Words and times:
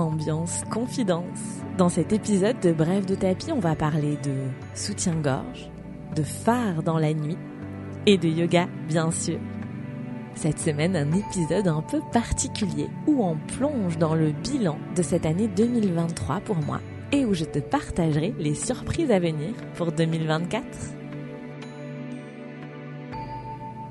ambiance 0.00 0.62
confidence. 0.70 1.62
Dans 1.78 1.88
cet 1.88 2.12
épisode 2.12 2.58
de 2.60 2.72
Bref 2.72 3.06
de 3.06 3.14
tapis, 3.14 3.52
on 3.52 3.60
va 3.60 3.76
parler 3.76 4.16
de 4.24 4.34
soutien-gorge, 4.74 5.70
de 6.16 6.22
phare 6.22 6.82
dans 6.82 6.98
la 6.98 7.14
nuit 7.14 7.38
et 8.06 8.18
de 8.18 8.28
yoga, 8.28 8.66
bien 8.88 9.10
sûr. 9.10 9.38
Cette 10.34 10.58
semaine, 10.58 10.96
un 10.96 11.12
épisode 11.12 11.68
un 11.68 11.82
peu 11.82 12.00
particulier 12.12 12.88
où 13.06 13.22
on 13.22 13.36
plonge 13.36 13.98
dans 13.98 14.14
le 14.14 14.32
bilan 14.32 14.78
de 14.96 15.02
cette 15.02 15.26
année 15.26 15.48
2023 15.48 16.40
pour 16.40 16.56
moi 16.56 16.80
et 17.12 17.24
où 17.24 17.34
je 17.34 17.44
te 17.44 17.58
partagerai 17.58 18.34
les 18.38 18.54
surprises 18.54 19.10
à 19.10 19.18
venir 19.18 19.54
pour 19.74 19.92
2024. 19.92 20.64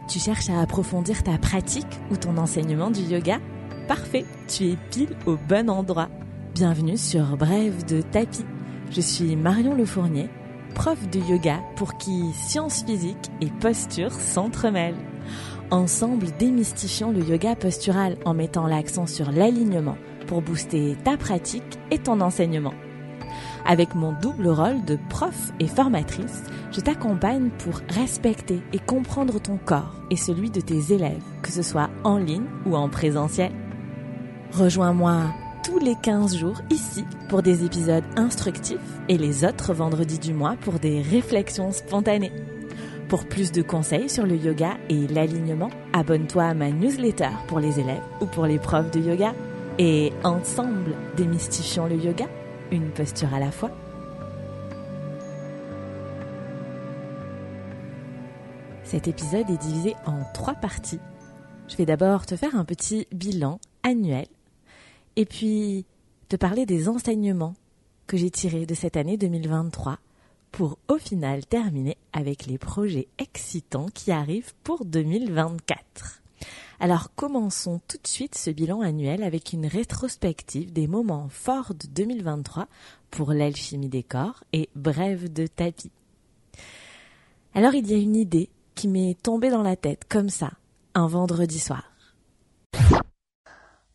Tu 0.07 0.17
cherches 0.17 0.49
à 0.49 0.59
approfondir 0.59 1.21
ta 1.21 1.37
pratique 1.37 1.99
ou 2.09 2.17
ton 2.17 2.37
enseignement 2.37 2.89
du 2.89 3.01
yoga? 3.01 3.39
Parfait, 3.87 4.25
tu 4.49 4.71
es 4.71 4.77
pile 4.89 5.15
au 5.27 5.37
bon 5.47 5.69
endroit. 5.69 6.09
Bienvenue 6.55 6.97
sur 6.97 7.37
Brève 7.37 7.85
de 7.85 8.01
tapis. 8.01 8.45
Je 8.89 8.99
suis 8.99 9.35
Marion 9.35 9.75
Lefournier, 9.75 10.27
prof 10.73 10.97
de 11.09 11.19
yoga 11.19 11.59
pour 11.75 11.99
qui 11.99 12.33
science 12.33 12.83
physique 12.83 13.29
et 13.41 13.49
posture 13.61 14.11
s'entremêlent. 14.11 14.97
Ensemble, 15.69 16.27
démystifions 16.39 17.11
le 17.11 17.23
yoga 17.23 17.55
postural 17.55 18.17
en 18.25 18.33
mettant 18.33 18.65
l'accent 18.65 19.05
sur 19.05 19.31
l'alignement 19.31 19.97
pour 20.25 20.41
booster 20.41 20.97
ta 21.03 21.15
pratique 21.15 21.77
et 21.91 21.99
ton 21.99 22.19
enseignement. 22.19 22.73
Avec 23.67 23.93
mon 23.93 24.13
double 24.13 24.47
rôle 24.47 24.83
de 24.85 24.97
prof 25.09 25.51
et 25.59 25.67
formatrice, 25.67 26.43
je 26.71 26.81
t'accompagne 26.81 27.51
pour 27.59 27.81
respecter 27.89 28.61
et 28.73 28.79
comprendre 28.79 29.39
ton 29.39 29.59
corps 29.63 29.93
et 30.09 30.15
celui 30.15 30.49
de 30.49 30.61
tes 30.61 30.91
élèves, 30.91 31.21
que 31.43 31.51
ce 31.51 31.61
soit 31.61 31.91
en 32.03 32.17
ligne 32.17 32.47
ou 32.65 32.75
en 32.75 32.89
présentiel. 32.89 33.51
Rejoins-moi 34.51 35.25
tous 35.63 35.77
les 35.77 35.93
15 35.95 36.35
jours 36.35 36.59
ici 36.71 37.05
pour 37.29 37.43
des 37.43 37.63
épisodes 37.65 38.03
instructifs 38.15 38.79
et 39.07 39.15
les 39.15 39.45
autres 39.45 39.73
vendredis 39.73 40.17
du 40.17 40.33
mois 40.33 40.55
pour 40.61 40.79
des 40.79 41.03
réflexions 41.03 41.71
spontanées. 41.71 42.31
Pour 43.09 43.25
plus 43.25 43.51
de 43.51 43.61
conseils 43.61 44.09
sur 44.09 44.25
le 44.25 44.35
yoga 44.35 44.77
et 44.89 45.07
l'alignement, 45.07 45.69
abonne-toi 45.93 46.43
à 46.43 46.53
ma 46.55 46.71
newsletter 46.71 47.29
pour 47.47 47.59
les 47.59 47.79
élèves 47.79 48.01
ou 48.21 48.25
pour 48.25 48.47
les 48.47 48.57
profs 48.57 48.89
de 48.89 48.99
yoga. 48.99 49.33
Et 49.77 50.11
ensemble, 50.23 50.95
démystifions 51.15 51.85
le 51.85 51.95
yoga, 51.95 52.25
une 52.71 52.89
posture 52.89 53.33
à 53.33 53.39
la 53.39 53.51
fois. 53.51 53.71
Cet 58.83 59.07
épisode 59.07 59.49
est 59.51 59.61
divisé 59.61 59.95
en 60.07 60.23
trois 60.33 60.55
parties. 60.55 60.99
Je 61.67 61.77
vais 61.77 61.85
d'abord 61.85 62.25
te 62.25 62.35
faire 62.35 62.55
un 62.55 62.65
petit 62.65 63.07
bilan 63.11 63.59
annuel 63.83 64.25
et 65.19 65.25
puis 65.25 65.85
te 66.29 66.37
parler 66.37 66.65
des 66.65 66.87
enseignements 66.87 67.53
que 68.07 68.15
j'ai 68.15 68.31
tirés 68.31 68.65
de 68.65 68.73
cette 68.73 68.95
année 68.95 69.17
2023 69.17 69.99
pour 70.49 70.79
au 70.87 70.97
final 70.97 71.45
terminer 71.45 71.97
avec 72.13 72.45
les 72.45 72.57
projets 72.57 73.09
excitants 73.17 73.89
qui 73.93 74.13
arrivent 74.13 74.53
pour 74.63 74.85
2024. 74.85 76.21
Alors 76.79 77.13
commençons 77.15 77.81
tout 77.89 77.97
de 78.01 78.07
suite 78.07 78.37
ce 78.37 78.49
bilan 78.49 78.79
annuel 78.79 79.21
avec 79.21 79.51
une 79.51 79.65
rétrospective 79.65 80.71
des 80.71 80.87
moments 80.87 81.27
forts 81.27 81.73
de 81.73 81.87
2023 81.87 82.69
pour 83.11 83.33
l'alchimie 83.33 83.89
des 83.89 84.03
corps 84.03 84.45
et 84.53 84.69
brève 84.73 85.33
de 85.33 85.47
tapis. 85.47 85.91
Alors 87.53 87.75
il 87.75 87.91
y 87.91 87.93
a 87.93 87.97
une 87.97 88.15
idée 88.15 88.47
qui 88.73 88.87
m'est 88.87 89.21
tombée 89.21 89.49
dans 89.49 89.63
la 89.63 89.75
tête 89.75 90.05
comme 90.07 90.29
ça, 90.29 90.53
un 90.93 91.07
vendredi 91.07 91.59
soir. 91.59 91.83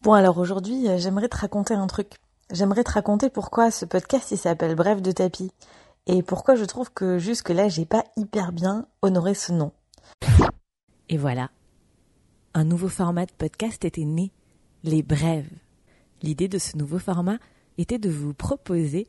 Bon 0.05 0.13
alors 0.13 0.37
aujourd'hui 0.37 0.87
j'aimerais 0.99 1.31
te 1.31 1.39
raconter 1.39 1.73
un 1.73 1.87
truc. 1.87 2.19
J'aimerais 2.51 2.85
te 2.85 2.91
raconter 2.91 3.31
pourquoi 3.31 3.71
ce 3.71 3.87
podcast 3.87 4.33
il 4.33 4.37
s'appelle 4.37 4.75
Brève 4.75 5.01
de 5.01 5.13
tapis 5.13 5.51
et 6.07 6.23
pourquoi 6.23 6.57
je 6.57 6.67
trouve 6.67 6.93
que 6.93 7.19
jusque 7.19 7.49
là 7.49 7.71
j'ai 7.71 7.87
pas 7.87 8.05
hyper 8.19 8.53
bien 8.53 8.87
honoré 9.01 9.33
ce 9.33 9.53
nom. 9.53 9.73
Et 11.09 11.17
voilà, 11.17 11.49
un 12.53 12.65
nouveau 12.65 12.91
format 12.91 13.25
de 13.25 13.33
podcast 13.33 13.83
était 13.87 14.05
né, 14.05 14.31
les 14.83 15.03
brèves. 15.03 15.49
L'idée 16.21 16.49
de 16.49 16.59
ce 16.59 16.77
nouveau 16.77 16.99
format 16.99 17.39
était 17.79 17.99
de 17.99 18.11
vous 18.11 18.35
proposer 18.35 19.09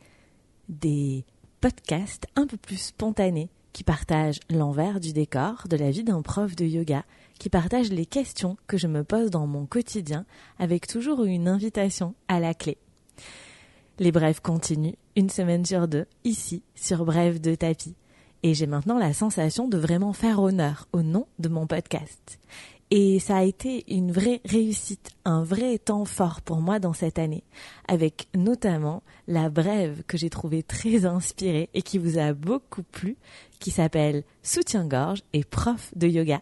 des 0.70 1.26
podcasts 1.60 2.26
un 2.38 2.48
peu 2.48 2.56
plus 2.56 2.78
spontanés 2.78 3.50
qui 3.76 3.84
partagent 3.84 4.40
l'envers 4.50 5.02
du 5.02 5.12
décor 5.12 5.68
de 5.70 5.76
la 5.76 5.92
vie 5.92 6.06
d'un 6.06 6.22
prof 6.22 6.56
de 6.56 6.64
yoga, 6.64 7.04
qui 7.38 7.50
partagent 7.50 7.92
les 7.92 8.06
questions 8.06 8.56
que 8.68 8.78
je 8.78 8.88
me 8.88 9.04
pose 9.04 9.32
dans 9.32 9.48
mon 9.48 9.66
quotidien 9.66 10.26
avec 10.58 10.88
toujours 10.88 11.26
une 11.26 11.50
invitation 11.50 12.16
à 12.30 12.40
la 12.40 12.54
clé. 12.54 12.78
Les 14.00 14.14
brèves 14.14 14.40
continuent, 14.42 14.96
une 15.18 15.30
semaine 15.30 15.66
sur 15.66 15.90
deux, 15.90 16.06
ici, 16.24 16.64
sur 16.74 17.04
Brève 17.04 17.42
de 17.42 17.54
tapis. 17.54 17.96
Et 18.44 18.54
j'ai 18.54 18.66
maintenant 18.66 18.98
la 18.98 19.12
sensation 19.12 19.68
de 19.68 19.78
vraiment 19.78 20.14
faire 20.14 20.42
honneur 20.42 20.88
au 20.94 21.02
nom 21.02 21.28
de 21.40 21.50
mon 21.50 21.68
podcast. 21.68 22.40
Et 22.92 23.20
ça 23.20 23.38
a 23.38 23.44
été 23.44 23.84
une 23.88 24.12
vraie 24.12 24.42
réussite, 24.46 25.10
un 25.26 25.44
vrai 25.44 25.80
temps 25.80 26.06
fort 26.06 26.42
pour 26.42 26.62
moi 26.62 26.78
dans 26.78 26.94
cette 26.94 27.18
année, 27.18 27.44
avec 27.88 28.28
notamment 28.36 29.02
la 29.28 29.50
brève 29.50 30.04
que 30.06 30.18
j'ai 30.18 30.30
trouvée 30.30 30.62
très 30.62 31.06
inspirée 31.06 31.70
et 31.74 31.82
qui 31.82 31.98
vous 31.98 32.20
a 32.20 32.34
beaucoup 32.34 32.84
plu, 32.84 33.18
qui 33.60 33.72
s'appelle 33.72 34.24
Soutien-gorge 34.44 35.24
et 35.34 35.44
prof 35.44 35.92
de 35.96 36.08
yoga. 36.08 36.42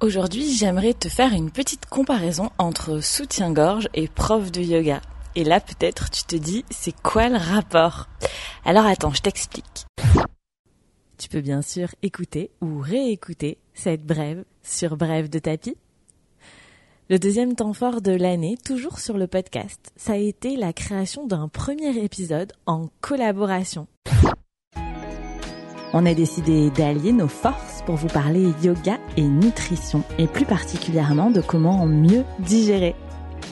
Aujourd'hui, 0.00 0.54
j'aimerais 0.54 0.94
te 0.94 1.08
faire 1.08 1.32
une 1.32 1.50
petite 1.50 1.86
comparaison 1.86 2.50
entre 2.58 3.00
soutien-gorge 3.00 3.88
et 3.94 4.08
prof 4.08 4.50
de 4.50 4.62
yoga. 4.62 5.02
Et 5.36 5.44
là, 5.44 5.60
peut-être, 5.60 6.10
tu 6.10 6.24
te 6.24 6.36
dis, 6.36 6.64
c'est 6.70 7.00
quoi 7.02 7.28
le 7.28 7.36
rapport? 7.36 8.08
Alors 8.64 8.86
attends, 8.86 9.12
je 9.12 9.22
t'explique. 9.22 9.86
Tu 11.20 11.28
peux 11.28 11.42
bien 11.42 11.60
sûr 11.60 11.88
écouter 12.02 12.50
ou 12.62 12.78
réécouter 12.78 13.58
cette 13.74 14.06
brève 14.06 14.42
sur 14.62 14.96
Brève 14.96 15.28
de 15.28 15.38
tapis. 15.38 15.76
Le 17.10 17.18
deuxième 17.18 17.54
temps 17.54 17.74
fort 17.74 18.00
de 18.00 18.12
l'année, 18.12 18.56
toujours 18.64 19.00
sur 19.00 19.18
le 19.18 19.26
podcast, 19.26 19.92
ça 19.96 20.14
a 20.14 20.16
été 20.16 20.56
la 20.56 20.72
création 20.72 21.26
d'un 21.26 21.48
premier 21.48 22.02
épisode 22.02 22.54
en 22.64 22.88
collaboration. 23.02 23.86
On 25.92 26.06
a 26.06 26.14
décidé 26.14 26.70
d'allier 26.70 27.12
nos 27.12 27.28
forces 27.28 27.82
pour 27.84 27.96
vous 27.96 28.08
parler 28.08 28.48
yoga 28.62 28.98
et 29.18 29.24
nutrition, 29.24 30.02
et 30.16 30.26
plus 30.26 30.46
particulièrement 30.46 31.30
de 31.30 31.42
comment 31.42 31.84
mieux 31.84 32.24
digérer. 32.38 32.94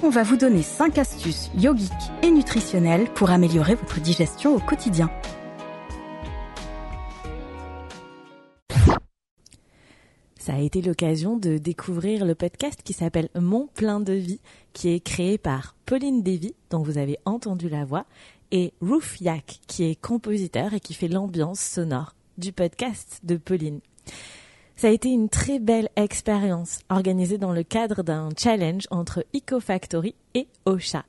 On 0.03 0.09
va 0.09 0.23
vous 0.23 0.39
donner 0.39 0.63
5 0.63 0.97
astuces 0.97 1.51
yogiques 1.55 1.93
et 2.23 2.31
nutritionnelles 2.31 3.13
pour 3.13 3.31
améliorer 3.31 3.75
votre 3.75 4.01
digestion 4.01 4.55
au 4.55 4.59
quotidien. 4.59 5.11
Ça 10.49 10.55
a 10.55 10.61
été 10.61 10.81
l'occasion 10.81 11.37
de 11.37 11.59
découvrir 11.59 12.25
le 12.25 12.35
podcast 12.35 12.81
qui 12.83 12.95
s'appelle 12.95 13.29
Mon 13.39 13.67
plein 13.67 14.01
de 14.01 14.15
vie, 14.15 14.41
qui 14.73 14.89
est 14.89 15.01
créé 15.01 15.37
par 15.37 15.77
Pauline 15.85 16.23
Davy, 16.23 16.55
dont 16.71 16.83
vous 16.83 16.97
avez 16.97 17.19
entendu 17.27 17.69
la 17.69 17.85
voix, 17.85 18.07
et 18.51 18.73
Roof 18.81 19.21
Yak, 19.21 19.61
qui 19.67 19.85
est 19.85 20.01
compositeur 20.01 20.73
et 20.73 20.81
qui 20.81 20.95
fait 20.95 21.07
l'ambiance 21.07 21.61
sonore 21.61 22.15
du 22.39 22.53
podcast 22.53 23.21
de 23.25 23.37
Pauline. 23.37 23.81
Ça 24.75 24.89
a 24.89 24.91
été 24.91 25.11
une 25.11 25.29
très 25.29 25.59
belle 25.59 25.91
expérience 25.97 26.79
organisée 26.89 27.37
dans 27.37 27.53
le 27.53 27.63
cadre 27.63 28.03
d'un 28.03 28.31
challenge 28.35 28.87
entre 28.91 29.27
EcoFactory 29.37 30.15
et 30.33 30.49
Ocha. 30.65 31.05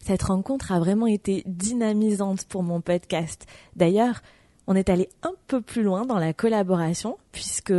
Cette 0.00 0.22
rencontre 0.22 0.72
a 0.72 0.80
vraiment 0.80 1.06
été 1.06 1.44
dynamisante 1.46 2.44
pour 2.46 2.64
mon 2.64 2.80
podcast. 2.80 3.46
D'ailleurs, 3.76 4.20
on 4.68 4.76
est 4.76 4.90
allé 4.90 5.08
un 5.22 5.32
peu 5.48 5.60
plus 5.62 5.82
loin 5.82 6.04
dans 6.04 6.18
la 6.18 6.34
collaboration 6.34 7.16
puisque 7.32 7.72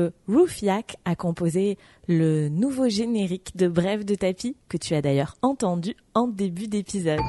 Yak 0.61 0.97
a 1.05 1.15
composé 1.15 1.77
le 2.07 2.49
nouveau 2.49 2.89
générique 2.89 3.55
de 3.55 3.67
Brève 3.67 4.03
de 4.03 4.15
tapis 4.15 4.57
que 4.67 4.77
tu 4.77 4.95
as 4.95 5.01
d'ailleurs 5.01 5.37
entendu 5.43 5.95
en 6.15 6.27
début 6.27 6.67
d'épisode. 6.67 7.19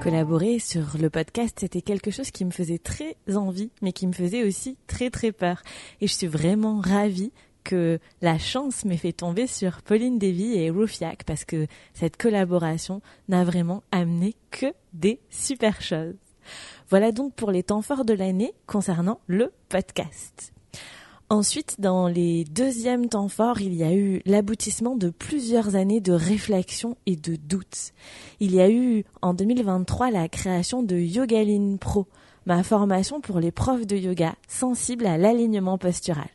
Collaborer 0.00 0.58
sur 0.58 0.96
le 0.98 1.10
podcast, 1.10 1.58
c'était 1.60 1.82
quelque 1.82 2.10
chose 2.10 2.30
qui 2.30 2.46
me 2.46 2.50
faisait 2.50 2.78
très 2.78 3.18
envie, 3.34 3.70
mais 3.82 3.92
qui 3.92 4.06
me 4.06 4.14
faisait 4.14 4.44
aussi 4.44 4.78
très 4.86 5.10
très 5.10 5.30
peur. 5.30 5.62
Et 6.00 6.06
je 6.06 6.14
suis 6.14 6.26
vraiment 6.26 6.80
ravie 6.80 7.32
que 7.64 7.98
la 8.22 8.38
chance 8.38 8.86
m'ait 8.86 8.96
fait 8.96 9.12
tomber 9.12 9.46
sur 9.46 9.82
Pauline 9.82 10.18
Davy 10.18 10.54
et 10.54 10.70
Rufiak 10.70 11.24
parce 11.24 11.44
que 11.44 11.66
cette 11.92 12.16
collaboration 12.16 13.02
n'a 13.28 13.44
vraiment 13.44 13.82
amené 13.92 14.34
que 14.50 14.72
des 14.94 15.20
super 15.28 15.82
choses. 15.82 16.14
Voilà 16.88 17.12
donc 17.12 17.34
pour 17.34 17.50
les 17.50 17.62
temps 17.62 17.82
forts 17.82 18.06
de 18.06 18.14
l'année 18.14 18.54
concernant 18.66 19.20
le 19.26 19.52
podcast. 19.68 20.54
Ensuite, 21.32 21.76
dans 21.78 22.08
les 22.08 22.42
deuxièmes 22.42 23.08
temps 23.08 23.28
forts, 23.28 23.60
il 23.60 23.72
y 23.72 23.84
a 23.84 23.94
eu 23.94 24.20
l'aboutissement 24.26 24.96
de 24.96 25.10
plusieurs 25.10 25.76
années 25.76 26.00
de 26.00 26.12
réflexion 26.12 26.96
et 27.06 27.14
de 27.14 27.36
doute. 27.36 27.92
Il 28.40 28.52
y 28.52 28.60
a 28.60 28.68
eu 28.68 29.04
en 29.22 29.32
2023 29.32 30.10
la 30.10 30.28
création 30.28 30.82
de 30.82 30.96
Yogaline 30.96 31.78
Pro, 31.78 32.08
ma 32.46 32.64
formation 32.64 33.20
pour 33.20 33.38
les 33.38 33.52
profs 33.52 33.86
de 33.86 33.96
yoga 33.96 34.34
sensibles 34.48 35.06
à 35.06 35.18
l'alignement 35.18 35.78
postural. 35.78 36.26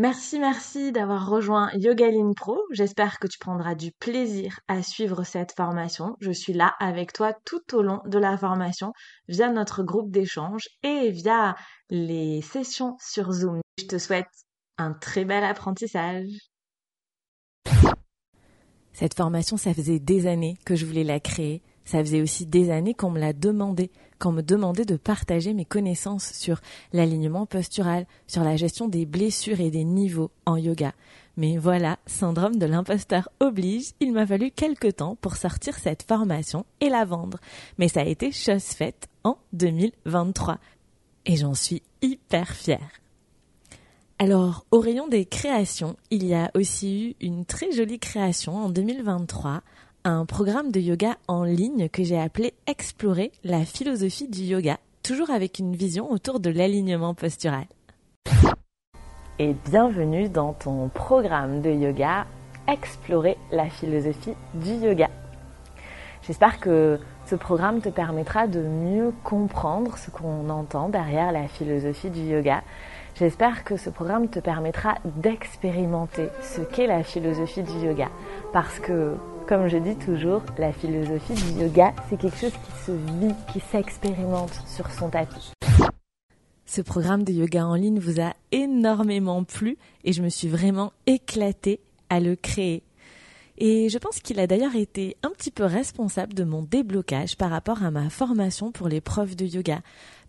Merci, 0.00 0.38
merci 0.38 0.92
d'avoir 0.92 1.28
rejoint 1.28 1.72
Yogaline 1.74 2.32
Pro. 2.32 2.56
J'espère 2.70 3.18
que 3.18 3.26
tu 3.26 3.36
prendras 3.36 3.74
du 3.74 3.90
plaisir 3.90 4.60
à 4.68 4.84
suivre 4.84 5.24
cette 5.24 5.50
formation. 5.50 6.14
Je 6.20 6.30
suis 6.30 6.52
là 6.52 6.72
avec 6.78 7.12
toi 7.12 7.32
tout 7.44 7.74
au 7.74 7.82
long 7.82 8.00
de 8.06 8.16
la 8.16 8.38
formation 8.38 8.92
via 9.26 9.50
notre 9.50 9.82
groupe 9.82 10.12
d'échange 10.12 10.68
et 10.84 11.10
via 11.10 11.56
les 11.90 12.42
sessions 12.42 12.94
sur 13.00 13.32
Zoom. 13.32 13.60
Je 13.80 13.86
te 13.86 13.98
souhaite 13.98 14.28
un 14.76 14.92
très 14.92 15.24
bel 15.24 15.42
apprentissage. 15.42 16.28
Cette 18.92 19.14
formation, 19.14 19.56
ça 19.56 19.74
faisait 19.74 19.98
des 19.98 20.28
années 20.28 20.58
que 20.64 20.76
je 20.76 20.86
voulais 20.86 21.02
la 21.02 21.18
créer. 21.18 21.60
Ça 21.88 22.00
faisait 22.00 22.20
aussi 22.20 22.44
des 22.44 22.70
années 22.70 22.92
qu'on 22.92 23.08
me 23.08 23.18
l'a 23.18 23.32
demandé 23.32 23.90
quand 24.18 24.28
on 24.28 24.34
me 24.34 24.42
demandait 24.42 24.84
de 24.84 24.98
partager 24.98 25.54
mes 25.54 25.64
connaissances 25.64 26.34
sur 26.34 26.60
l'alignement 26.92 27.46
postural, 27.46 28.04
sur 28.26 28.44
la 28.44 28.56
gestion 28.56 28.88
des 28.88 29.06
blessures 29.06 29.58
et 29.58 29.70
des 29.70 29.84
niveaux 29.84 30.30
en 30.44 30.58
yoga. 30.58 30.92
Mais 31.38 31.56
voilà, 31.56 31.98
syndrome 32.04 32.56
de 32.56 32.66
l'imposteur 32.66 33.30
oblige, 33.40 33.92
il 34.00 34.12
m'a 34.12 34.26
fallu 34.26 34.50
quelques 34.50 34.96
temps 34.96 35.16
pour 35.18 35.36
sortir 35.36 35.78
cette 35.78 36.02
formation 36.02 36.66
et 36.82 36.90
la 36.90 37.06
vendre. 37.06 37.38
Mais 37.78 37.88
ça 37.88 38.00
a 38.00 38.04
été 38.04 38.32
chose 38.32 38.64
faite 38.64 39.08
en 39.24 39.38
2023. 39.54 40.58
Et 41.24 41.36
j'en 41.36 41.54
suis 41.54 41.80
hyper 42.02 42.50
fière. 42.50 43.00
Alors, 44.18 44.66
au 44.72 44.80
rayon 44.80 45.08
des 45.08 45.24
créations, 45.24 45.96
il 46.10 46.26
y 46.26 46.34
a 46.34 46.50
aussi 46.54 47.14
eu 47.20 47.26
une 47.26 47.46
très 47.46 47.72
jolie 47.72 47.98
création 47.98 48.56
en 48.58 48.68
2023 48.68 49.62
programme 50.26 50.70
de 50.70 50.80
yoga 50.80 51.16
en 51.28 51.44
ligne 51.44 51.88
que 51.88 52.02
j'ai 52.02 52.18
appelé 52.18 52.54
Explorer 52.66 53.30
la 53.44 53.64
philosophie 53.64 54.28
du 54.28 54.40
yoga, 54.42 54.78
toujours 55.02 55.30
avec 55.30 55.58
une 55.58 55.76
vision 55.76 56.10
autour 56.10 56.40
de 56.40 56.50
l'alignement 56.50 57.14
postural. 57.14 57.66
Et 59.38 59.54
bienvenue 59.70 60.28
dans 60.28 60.54
ton 60.54 60.88
programme 60.88 61.60
de 61.60 61.70
yoga 61.70 62.26
Explorer 62.66 63.36
la 63.52 63.68
philosophie 63.68 64.34
du 64.54 64.72
yoga. 64.74 65.08
J'espère 66.22 66.58
que 66.58 66.98
ce 67.26 67.36
programme 67.36 67.80
te 67.80 67.88
permettra 67.90 68.46
de 68.46 68.60
mieux 68.60 69.12
comprendre 69.24 69.96
ce 69.98 70.10
qu'on 70.10 70.48
entend 70.48 70.88
derrière 70.88 71.32
la 71.32 71.48
philosophie 71.48 72.10
du 72.10 72.20
yoga. 72.20 72.62
J'espère 73.18 73.64
que 73.64 73.76
ce 73.76 73.90
programme 73.90 74.28
te 74.28 74.38
permettra 74.38 74.94
d'expérimenter 75.04 76.28
ce 76.40 76.60
qu'est 76.60 76.86
la 76.86 77.02
philosophie 77.02 77.64
du 77.64 77.72
yoga. 77.84 78.10
Parce 78.52 78.78
que 78.78 79.14
comme 79.48 79.66
je 79.66 79.76
dis 79.76 79.96
toujours, 79.96 80.42
la 80.56 80.72
philosophie 80.72 81.34
du 81.34 81.62
yoga, 81.62 81.94
c'est 82.08 82.16
quelque 82.16 82.36
chose 82.36 82.52
qui 82.52 82.84
se 82.84 82.92
vit, 82.92 83.34
qui 83.52 83.58
s'expérimente 83.58 84.62
sur 84.66 84.88
son 84.92 85.08
tapis. 85.08 85.52
Ce 86.64 86.80
programme 86.80 87.24
de 87.24 87.32
yoga 87.32 87.66
en 87.66 87.74
ligne 87.74 87.98
vous 87.98 88.20
a 88.20 88.34
énormément 88.52 89.42
plu 89.42 89.78
et 90.04 90.12
je 90.12 90.22
me 90.22 90.28
suis 90.28 90.48
vraiment 90.48 90.92
éclatée 91.06 91.80
à 92.10 92.20
le 92.20 92.36
créer. 92.36 92.84
Et 93.60 93.88
je 93.88 93.98
pense 93.98 94.20
qu'il 94.20 94.38
a 94.38 94.46
d'ailleurs 94.46 94.76
été 94.76 95.16
un 95.24 95.30
petit 95.30 95.50
peu 95.50 95.64
responsable 95.64 96.32
de 96.32 96.44
mon 96.44 96.62
déblocage 96.62 97.36
par 97.36 97.50
rapport 97.50 97.82
à 97.82 97.90
ma 97.90 98.08
formation 98.08 98.70
pour 98.70 98.88
les 98.88 99.00
profs 99.00 99.34
de 99.34 99.44
yoga 99.46 99.80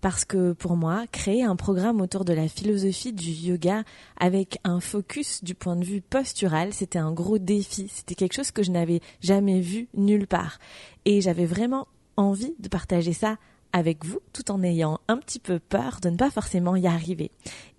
parce 0.01 0.25
que 0.25 0.53
pour 0.53 0.77
moi, 0.77 1.05
créer 1.11 1.43
un 1.43 1.55
programme 1.55 2.01
autour 2.01 2.25
de 2.25 2.33
la 2.33 2.47
philosophie 2.47 3.13
du 3.13 3.31
yoga 3.31 3.83
avec 4.17 4.59
un 4.63 4.79
focus 4.79 5.43
du 5.43 5.55
point 5.55 5.75
de 5.75 5.83
vue 5.83 6.01
postural, 6.01 6.73
c'était 6.73 6.99
un 6.99 7.11
gros 7.11 7.37
défi. 7.37 7.87
C'était 7.93 8.15
quelque 8.15 8.33
chose 8.33 8.51
que 8.51 8.63
je 8.63 8.71
n'avais 8.71 9.01
jamais 9.21 9.59
vu 9.59 9.87
nulle 9.93 10.27
part. 10.27 10.59
Et 11.05 11.21
j'avais 11.21 11.45
vraiment 11.45 11.87
envie 12.17 12.55
de 12.59 12.69
partager 12.69 13.13
ça 13.13 13.37
avec 13.73 14.05
vous 14.05 14.19
tout 14.33 14.51
en 14.51 14.63
ayant 14.63 14.99
un 15.07 15.17
petit 15.17 15.39
peu 15.39 15.59
peur 15.59 15.99
de 16.01 16.09
ne 16.09 16.17
pas 16.17 16.29
forcément 16.29 16.75
y 16.75 16.87
arriver. 16.87 17.31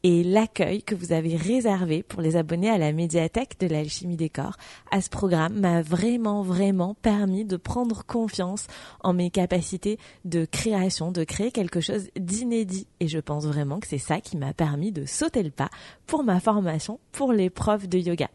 Et 0.03 0.23
l'accueil 0.23 0.83
que 0.83 0.95
vous 0.95 1.13
avez 1.13 1.37
réservé 1.37 2.03
pour 2.03 2.23
les 2.23 2.37
abonnés 2.37 2.71
à 2.71 2.79
la 2.79 2.93
médiathèque 2.93 3.59
de 3.61 3.67
l'alchimie 3.67 4.17
des 4.17 4.31
corps 4.31 4.57
à 4.91 5.01
ce 5.01 5.11
programme 5.11 5.61
m'a 5.61 5.83
vraiment 5.83 6.43
vraiment 6.43 6.95
permis 6.95 7.45
de 7.45 7.57
prendre 7.57 8.05
confiance 8.05 8.67
en 9.03 9.13
mes 9.13 9.31
capacités 9.31 9.99
de 10.25 10.45
création, 10.45 11.13
de 11.13 11.25
créer 11.25 11.51
quelque 11.51 11.81
chose 11.81 12.09
d'inédit. 12.19 12.87
Et 13.01 13.09
je 13.09 13.19
pense 13.19 13.45
vraiment 13.47 13.79
que 13.81 13.87
c'est 13.87 13.99
ça 13.99 14.21
qui 14.21 14.37
m'a 14.37 14.55
permis 14.55 14.93
de 14.93 15.05
sauter 15.05 15.43
le 15.43 15.51
pas 15.51 15.71
pour 16.07 16.25
ma 16.25 16.41
formation 16.41 16.99
pour 17.13 17.33
les 17.33 17.51
profs 17.51 17.89
de 17.89 17.99
yoga. 17.99 18.29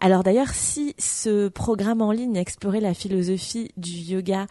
Alors 0.00 0.24
d'ailleurs, 0.24 0.48
si 0.48 0.96
ce 0.98 1.46
programme 1.46 2.02
en 2.02 2.10
ligne 2.10 2.34
Explorer 2.34 2.80
la 2.80 2.92
philosophie 2.92 3.70
du 3.76 3.90
yoga 3.90 4.48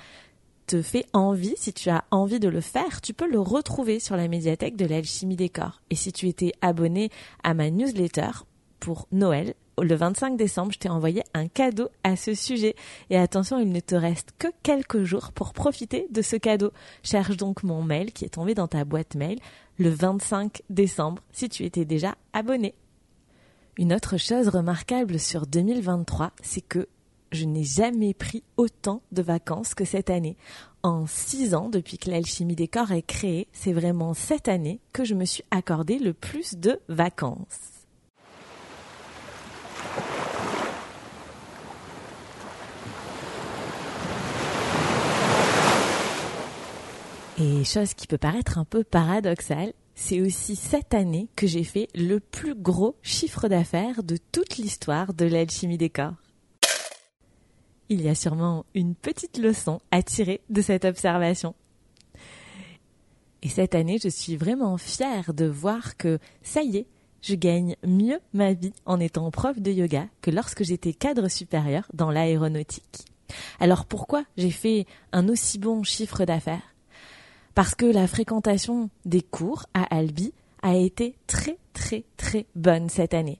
te 0.72 0.82
fait 0.82 1.06
envie, 1.12 1.54
si 1.58 1.74
tu 1.74 1.90
as 1.90 2.06
envie 2.12 2.40
de 2.40 2.48
le 2.48 2.62
faire, 2.62 3.02
tu 3.02 3.14
peux 3.14 3.30
le 3.30 3.42
retrouver 3.42 4.00
sur 4.00 4.16
la 4.16 4.30
médiathèque 4.30 4.78
de 4.78 4.86
l'alchimie 4.86 5.36
des 5.36 5.50
corps. 5.50 5.82
Et 5.90 5.96
si 5.96 6.14
tu 6.14 6.30
étais 6.30 6.54
abonné 6.62 7.10
à 7.44 7.54
ma 7.54 7.70
newsletter 7.70 8.30
pour 8.80 9.10
Noël, 9.12 9.54
le 9.82 9.96
25 9.96 10.38
décembre, 10.38 10.72
je 10.72 10.80
t'ai 10.80 10.88
envoyé 10.88 11.24
un 11.34 11.50
cadeau 11.50 11.90
à 12.06 12.16
ce 12.16 12.34
sujet. 12.34 12.76
Et 13.10 13.18
attention, 13.18 13.60
il 13.60 13.70
ne 13.70 13.82
te 13.82 13.96
reste 13.96 14.30
que 14.40 14.48
quelques 14.64 15.04
jours 15.04 15.34
pour 15.34 15.52
profiter 15.52 16.08
de 16.10 16.22
ce 16.22 16.38
cadeau. 16.38 16.72
Cherche 17.04 17.36
donc 17.36 17.64
mon 17.64 17.84
mail 17.84 18.14
qui 18.14 18.24
est 18.24 18.36
tombé 18.36 18.54
dans 18.54 18.70
ta 18.70 18.86
boîte 18.86 19.16
mail 19.16 19.40
le 19.78 19.90
25 19.90 20.62
décembre 20.70 21.22
si 21.34 21.50
tu 21.50 21.66
étais 21.66 21.84
déjà 21.84 22.16
abonné. 22.32 22.76
Une 23.78 23.92
autre 23.92 24.16
chose 24.16 24.48
remarquable 24.48 25.20
sur 25.20 25.48
2023, 25.48 26.32
c'est 26.42 26.62
que 26.62 26.88
je 27.31 27.45
n'ai 27.45 27.63
jamais 27.63 28.13
pris 28.13 28.44
autant 28.57 29.01
de 29.12 29.22
vacances 29.22 29.74
que 29.74 29.86
cette 29.86 30.10
année. 30.10 30.38
En 30.83 31.06
six 31.07 31.54
ans, 31.56 31.69
depuis 31.69 31.98
que 31.98 32.10
l'alchimie 32.10 32.56
des 32.56 32.68
corps 32.68 32.92
est 32.92 33.01
créée, 33.01 33.48
c'est 33.54 33.74
vraiment 33.74 34.13
cette 34.13 34.48
année 34.48 34.80
que 34.94 35.06
je 35.06 35.13
me 35.13 35.25
suis 35.25 35.44
accordé 35.51 36.00
le 36.00 36.13
plus 36.13 36.56
de 36.56 36.80
vacances. 36.89 37.48
Et 47.39 47.63
chose 47.63 47.95
qui 47.95 48.06
peut 48.06 48.19
paraître 48.19 48.60
un 48.60 48.66
peu 48.66 48.84
paradoxale, 48.84 49.74
c'est 49.95 50.22
aussi 50.22 50.56
cette 50.56 50.94
année 50.94 51.27
que 51.36 51.48
j'ai 51.48 51.63
fait 51.63 51.88
le 51.95 52.19
plus 52.19 52.56
gros 52.56 52.95
chiffre 53.01 53.48
d'affaires 53.48 54.04
de 54.04 54.18
toute 54.31 54.57
l'histoire 54.57 55.13
de 55.13 55.25
l'alchimie 55.25 55.77
des 55.77 55.89
corps 55.89 56.21
il 57.92 58.02
y 58.02 58.08
a 58.08 58.16
sûrement 58.16 58.66
une 58.74 58.96
petite 58.96 59.38
leçon 59.38 59.82
à 59.92 60.02
tirer 60.02 60.40
de 60.50 60.62
cette 60.62 60.86
observation. 60.86 61.54
Et 63.42 63.50
cette 63.50 63.75
année, 63.75 64.00
je 64.01 64.08
suis 64.08 64.38
vraiment 64.38 64.77
fière 64.77 65.34
de 65.34 65.46
voir 65.46 65.98
que 65.98 66.18
ça 66.42 66.62
y 66.62 66.77
est, 66.77 66.88
je 67.22 67.36
gagne 67.36 67.75
mieux 67.86 68.22
ma 68.34 68.54
vie 68.54 68.72
en 68.86 69.01
étant 69.01 69.30
prof 69.30 69.60
de 69.60 69.72
yoga 69.72 70.08
que 70.22 70.32
lorsque 70.32 70.63
j'étais 70.63 70.94
cadre 70.94 71.27
supérieur 71.27 71.86
dans 71.94 72.12
l'aéronautique. 72.12 73.06
Alors 73.60 73.86
pourquoi 73.86 74.24
j'ai 74.38 74.51
fait 74.51 74.86
un 75.12 75.27
aussi 75.27 75.60
bon 75.60 75.84
chiffre 75.84 76.24
d'affaires? 76.24 76.74
Parce 77.56 77.75
que 77.75 77.86
la 77.86 78.08
fréquentation 78.08 78.89
des 79.04 79.22
cours 79.22 79.65
à 79.74 79.84
Albi 79.94 80.32
a 80.62 80.77
été 80.77 81.15
très 81.27 81.58
très 81.74 82.06
très 82.15 82.46
bonne 82.56 82.88
cette 82.88 83.13
année. 83.13 83.39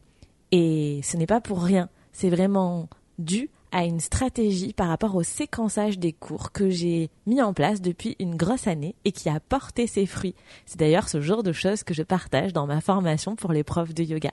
Et 0.52 1.00
ce 1.04 1.16
n'est 1.16 1.26
pas 1.26 1.40
pour 1.40 1.64
rien, 1.64 1.88
c'est 2.12 2.30
vraiment 2.30 2.90
dû 3.18 3.50
à 3.72 3.86
une 3.86 4.00
stratégie 4.00 4.74
par 4.74 4.88
rapport 4.88 5.16
au 5.16 5.24
séquençage 5.24 6.00
des 6.00 6.14
cours 6.14 6.52
que 6.52 6.70
j'ai 6.70 7.10
mis 7.26 7.42
en 7.42 7.54
place 7.54 7.82
depuis 7.82 8.16
une 8.20 8.36
grosse 8.36 8.68
année 8.68 8.96
et 9.06 9.12
qui 9.12 9.30
a 9.30 9.40
porté 9.40 9.88
ses 9.88 10.06
fruits. 10.06 10.36
C'est 10.66 10.80
d'ailleurs 10.80 11.10
ce 11.10 11.22
genre 11.22 11.44
de 11.44 11.54
choses 11.54 11.84
que 11.84 11.94
je 11.94 12.04
partage 12.04 12.54
dans 12.54 12.68
ma 12.68 12.82
formation 12.82 13.36
pour 13.36 13.54
les 13.54 13.64
profs 13.64 13.94
de 13.94 14.04
yoga. 14.04 14.32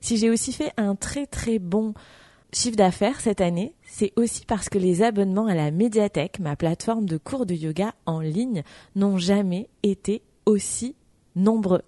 Si 0.00 0.16
j'ai 0.16 0.30
aussi 0.30 0.52
fait 0.52 0.72
un 0.76 0.94
très 0.94 1.26
très 1.26 1.58
bon 1.58 1.94
chiffre 2.52 2.76
d'affaires 2.76 3.20
cette 3.20 3.40
année, 3.40 3.74
c'est 3.82 4.12
aussi 4.16 4.44
parce 4.46 4.68
que 4.68 4.78
les 4.78 5.02
abonnements 5.02 5.46
à 5.46 5.54
la 5.54 5.70
médiathèque, 5.70 6.38
ma 6.38 6.56
plateforme 6.56 7.06
de 7.06 7.16
cours 7.16 7.46
de 7.46 7.54
yoga 7.54 7.94
en 8.06 8.20
ligne, 8.20 8.62
n'ont 8.94 9.18
jamais 9.18 9.68
été 9.82 10.22
aussi 10.46 10.94
nombreux. 11.36 11.82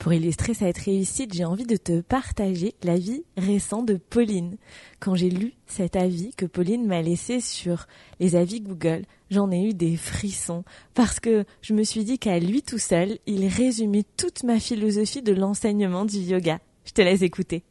Pour 0.00 0.14
illustrer 0.14 0.54
cette 0.54 0.78
réussite, 0.78 1.34
j'ai 1.34 1.44
envie 1.44 1.66
de 1.66 1.76
te 1.76 2.00
partager 2.00 2.74
l'avis 2.82 3.22
récent 3.36 3.82
de 3.82 3.96
Pauline. 3.96 4.56
Quand 4.98 5.14
j'ai 5.14 5.28
lu 5.28 5.52
cet 5.66 5.94
avis 5.94 6.34
que 6.34 6.46
Pauline 6.46 6.86
m'a 6.86 7.02
laissé 7.02 7.40
sur 7.40 7.86
les 8.18 8.34
avis 8.34 8.62
Google, 8.62 9.02
j'en 9.30 9.50
ai 9.50 9.62
eu 9.62 9.74
des 9.74 9.98
frissons 9.98 10.64
parce 10.94 11.20
que 11.20 11.44
je 11.60 11.74
me 11.74 11.82
suis 11.82 12.04
dit 12.04 12.18
qu'à 12.18 12.38
lui 12.38 12.62
tout 12.62 12.78
seul, 12.78 13.18
il 13.26 13.46
résumait 13.46 14.06
toute 14.16 14.42
ma 14.42 14.58
philosophie 14.58 15.20
de 15.20 15.34
l'enseignement 15.34 16.06
du 16.06 16.16
yoga. 16.16 16.60
Je 16.86 16.92
te 16.92 17.02
laisse 17.02 17.20
écouter. 17.20 17.62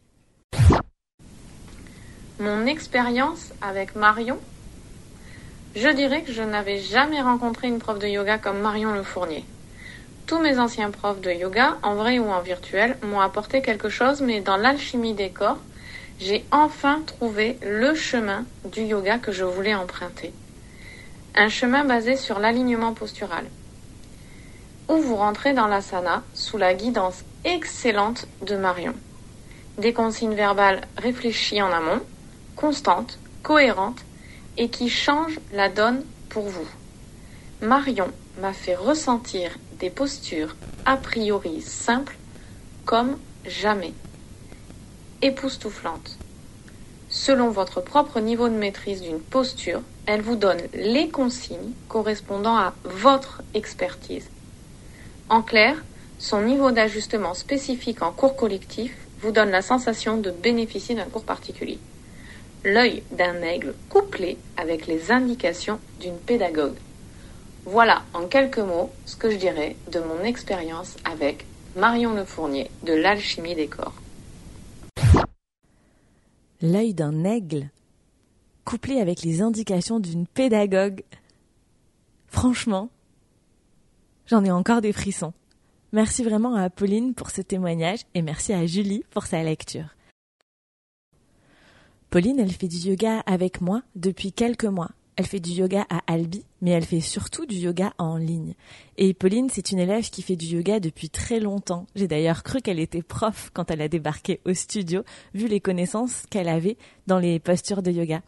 Mon 2.40 2.68
expérience 2.68 3.54
avec 3.60 3.96
Marion, 3.96 4.38
je 5.76 5.90
dirais 5.96 6.22
que 6.22 6.32
je 6.32 6.44
n'avais 6.44 6.80
jamais 6.80 7.24
rencontré 7.24 7.70
une 7.70 7.80
prof 7.80 7.98
de 7.98 8.08
yoga 8.08 8.38
comme 8.38 8.60
Marion 8.60 8.94
Le 8.94 9.02
Fournier 9.02 9.44
Tous 10.30 10.38
mes 10.38 10.60
anciens 10.60 10.92
profs 10.92 11.22
de 11.22 11.32
yoga, 11.32 11.80
en 11.82 11.96
vrai 11.96 12.20
ou 12.20 12.30
en 12.30 12.40
virtuel, 12.40 12.96
m'ont 13.02 13.20
apporté 13.20 13.64
quelque 13.64 13.90
chose, 13.90 14.22
mais 14.22 14.42
dans 14.42 14.58
l'alchimie 14.58 15.16
des 15.16 15.32
corps, 15.32 15.58
j'ai 16.20 16.46
enfin 16.52 17.02
trouvé 17.08 17.58
le 17.64 17.96
chemin 17.96 18.46
du 18.64 18.84
yoga 18.84 19.18
que 19.18 19.32
je 19.32 19.44
voulais 19.44 19.74
emprunter. 19.74 20.32
Un 21.34 21.50
chemin 21.50 21.84
basé 21.84 22.16
sur 22.16 22.38
l'alignement 22.38 22.94
postural. 22.94 23.46
Où 24.88 24.98
vous 24.98 25.16
rentrez 25.16 25.54
dans 25.54 25.66
l'asana 25.66 26.22
sous 26.36 26.60
la 26.60 26.76
guidance 26.76 27.24
excellente 27.44 28.28
de 28.46 28.56
Marion. 28.56 28.94
Des 29.80 29.94
consignes 29.94 30.36
verbales 30.36 30.82
réfléchies 30.98 31.64
en 31.64 31.72
amont, 31.72 32.04
constantes, 32.56 33.18
cohérentes 33.42 34.06
et 34.58 34.70
qui 34.70 34.90
changent 34.90 35.40
la 35.54 35.70
donne 35.70 36.04
pour 36.30 36.44
vous. 36.44 36.68
Marion 37.64 38.12
m'a 38.40 38.54
fait 38.54 38.76
ressentir 38.76 39.58
des 39.80 39.90
postures 39.90 40.56
a 40.86 40.98
priori 40.98 41.62
simples 41.62 42.18
comme 42.86 43.18
jamais, 43.46 43.94
époustouflantes. 45.22 46.18
Selon 47.10 47.50
votre 47.50 47.82
propre 47.82 48.20
niveau 48.20 48.50
de 48.50 48.54
maîtrise 48.54 49.02
d'une 49.02 49.20
posture, 49.20 49.82
elle 50.06 50.22
vous 50.22 50.36
donne 50.36 50.62
les 50.74 51.10
consignes 51.10 51.74
correspondant 51.88 52.56
à 52.56 52.74
votre 52.84 53.42
expertise. 53.54 54.30
En 55.30 55.42
clair, 55.42 55.84
son 56.20 56.42
niveau 56.42 56.72
d'ajustement 56.72 57.34
spécifique 57.34 58.02
en 58.02 58.12
cours 58.12 58.36
collectif 58.36 58.94
vous 59.22 59.32
donne 59.32 59.52
la 59.52 59.62
sensation 59.62 60.18
de 60.18 60.32
bénéficier 60.32 60.96
d'un 60.96 61.06
cours 61.06 61.24
particulier. 61.24 61.80
L'œil 62.64 63.04
d'un 63.12 63.42
aigle 63.42 63.74
couplé 63.90 64.38
avec 64.58 64.88
les 64.88 65.12
indications 65.12 65.80
d'une 66.00 66.18
pédagogue. 66.18 66.76
Voilà 67.72 68.02
en 68.16 68.26
quelques 68.26 68.58
mots 68.58 68.90
ce 69.06 69.16
que 69.16 69.30
je 69.30 69.36
dirais 69.36 69.76
de 69.92 70.00
mon 70.00 70.24
expérience 70.24 70.98
avec 71.06 71.46
Marion 71.76 72.16
Le 72.16 72.26
Fournier 72.26 72.72
de 72.84 72.94
l'alchimie 72.94 73.54
des 73.54 73.68
corps. 73.68 73.94
L'œil 76.64 76.96
d'un 76.96 77.24
aigle 77.24 77.70
couplé 78.66 79.00
avec 79.00 79.22
les 79.22 79.44
indications 79.44 80.00
d'une 80.00 80.26
pédagogue. 80.26 81.04
Franchement, 82.28 82.90
j'en 84.26 84.44
ai 84.44 84.50
encore 84.50 84.82
des 84.82 84.92
frissons. 84.92 85.34
Merci 85.92 86.24
vraiment 86.24 86.56
à 86.56 86.72
Pauline 86.72 87.14
pour 87.14 87.30
ce 87.30 87.44
témoignage 87.44 88.00
et 88.16 88.24
merci 88.24 88.52
à 88.52 88.66
Julie 88.66 89.04
pour 89.12 89.28
sa 89.28 89.44
lecture. 89.44 89.96
Pauline, 92.10 92.40
elle 92.40 92.52
fait 92.52 92.68
du 92.68 92.78
yoga 92.78 93.20
avec 93.28 93.62
moi 93.62 93.84
depuis 93.96 94.34
quelques 94.34 94.66
mois. 94.66 94.90
Elle 95.20 95.26
fait 95.26 95.42
du 95.42 95.52
yoga 95.52 95.86
à 95.90 96.00
Albi, 96.08 96.46
mais 96.62 96.72
elle 96.72 96.86
fait 96.86 97.02
surtout 97.02 97.46
du 97.46 97.58
yoga 97.58 97.92
en 97.98 98.16
ligne. 98.16 98.54
Et 98.96 99.14
Pauline, 99.14 99.50
c'est 99.52 99.74
une 99.74 99.80
élève 99.80 100.10
qui 100.10 100.22
fait 100.22 100.38
du 100.38 100.46
yoga 100.46 100.80
depuis 100.80 101.10
très 101.10 101.42
longtemps. 101.42 101.88
J'ai 101.94 102.08
d'ailleurs 102.08 102.42
cru 102.42 102.62
qu'elle 102.62 102.80
était 102.80 103.02
prof 103.02 103.52
quand 103.54 103.70
elle 103.70 103.82
a 103.82 103.90
débarqué 103.90 104.40
au 104.46 104.54
studio, 104.54 105.04
vu 105.34 105.50
les 105.50 105.60
connaissances 105.60 106.24
qu'elle 106.30 106.48
avait 106.48 106.78
dans 107.06 107.20
les 107.20 107.38
postures 107.42 107.82
de 107.82 107.92
yoga. 107.92 108.22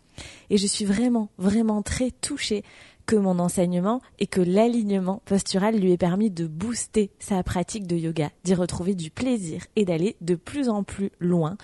Et 0.50 0.58
je 0.58 0.68
suis 0.68 0.84
vraiment, 0.84 1.30
vraiment 1.38 1.82
très 1.82 2.12
touchée 2.12 2.62
que 3.06 3.16
mon 3.16 3.40
enseignement 3.40 4.02
et 4.20 4.28
que 4.28 4.42
l'alignement 4.42 5.22
postural 5.24 5.80
lui 5.80 5.94
ait 5.94 5.98
permis 5.98 6.30
de 6.30 6.46
booster 6.46 7.10
sa 7.20 7.42
pratique 7.42 7.88
de 7.88 7.96
yoga, 7.96 8.32
d'y 8.44 8.54
retrouver 8.54 8.96
du 8.96 9.12
plaisir 9.12 9.66
et 9.78 9.86
d'aller 9.86 10.18
de 10.20 10.36
plus 10.36 10.68
en 10.68 10.84
plus 10.84 11.12
loin 11.22 11.56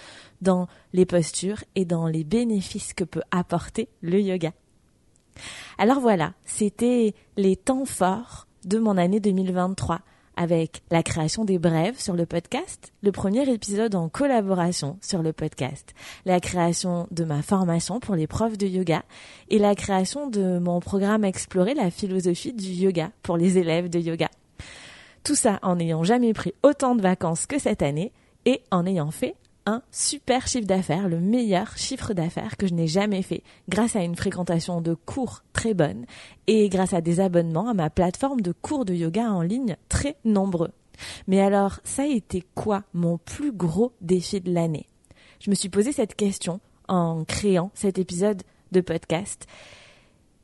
dans 0.41 0.69
les 0.93 1.05
postures 1.05 1.65
et 1.75 1.83
dans 1.83 2.07
les 2.07 2.23
bénéfices 2.23 2.93
que 2.93 3.03
peut 3.03 3.23
apporter 3.31 3.89
le 3.99 4.21
yoga. 4.21 4.53
Alors 5.77 5.99
voilà, 5.99 6.33
c'était 6.45 7.13
les 7.35 7.55
temps 7.55 7.85
forts 7.85 8.47
de 8.65 8.79
mon 8.79 8.97
année 8.97 9.19
2023 9.19 10.01
avec 10.37 10.83
la 10.91 11.01
création 11.01 11.43
des 11.43 11.57
brèves 11.57 11.99
sur 11.99 12.13
le 12.13 12.25
podcast, 12.27 12.93
le 13.01 13.11
premier 13.11 13.49
épisode 13.49 13.95
en 13.95 14.07
collaboration 14.07 14.97
sur 15.01 15.23
le 15.23 15.33
podcast, 15.33 15.95
la 16.25 16.39
création 16.39 17.07
de 17.09 17.23
ma 17.23 17.41
formation 17.41 17.99
pour 17.99 18.15
les 18.15 18.27
profs 18.27 18.57
de 18.57 18.67
yoga 18.67 19.03
et 19.49 19.57
la 19.57 19.73
création 19.73 20.29
de 20.29 20.59
mon 20.59 20.79
programme 20.79 21.25
Explorer 21.25 21.73
la 21.73 21.89
philosophie 21.89 22.53
du 22.53 22.69
yoga 22.69 23.11
pour 23.23 23.35
les 23.35 23.57
élèves 23.57 23.89
de 23.89 23.99
yoga. 23.99 24.29
Tout 25.23 25.35
ça 25.35 25.59
en 25.63 25.77
n'ayant 25.77 26.03
jamais 26.03 26.33
pris 26.33 26.53
autant 26.61 26.95
de 26.95 27.01
vacances 27.01 27.47
que 27.47 27.59
cette 27.59 27.81
année 27.81 28.13
et 28.45 28.61
en 28.71 28.85
ayant 28.85 29.11
fait 29.11 29.35
un 29.67 29.81
super 29.91 30.47
chiffre 30.47 30.65
d'affaires, 30.65 31.09
le 31.09 31.19
meilleur 31.19 31.77
chiffre 31.77 32.13
d'affaires 32.13 32.55
que 32.55 32.67
je 32.67 32.73
n'ai 32.73 32.87
jamais 32.87 33.21
fait, 33.21 33.43
grâce 33.67 33.97
à 33.97 34.03
une 34.03 34.15
fréquentation 34.15 34.79
de 34.79 34.93
cours 34.93 35.43
très 35.51 35.73
bonne 35.73 36.05
et 36.47 36.69
grâce 36.69 36.93
à 36.93 37.01
des 37.01 37.19
abonnements 37.19 37.67
à 37.67 37.73
ma 37.73 37.89
plateforme 37.89 38.39
de 38.39 38.53
cours 38.53 38.85
de 38.85 38.93
yoga 38.93 39.29
en 39.29 39.41
ligne 39.41 39.75
très 39.89 40.15
nombreux. 40.23 40.71
Mais 41.27 41.41
alors, 41.41 41.81
ça 41.83 42.03
a 42.03 42.07
été 42.07 42.45
quoi 42.55 42.83
mon 42.93 43.17
plus 43.17 43.51
gros 43.51 43.91
défi 43.99 44.39
de 44.39 44.51
l'année? 44.53 44.87
Je 45.39 45.49
me 45.49 45.55
suis 45.55 45.69
posé 45.69 45.91
cette 45.91 46.15
question 46.15 46.61
en 46.87 47.25
créant 47.25 47.69
cet 47.73 47.99
épisode 47.99 48.43
de 48.71 48.79
podcast 48.79 49.47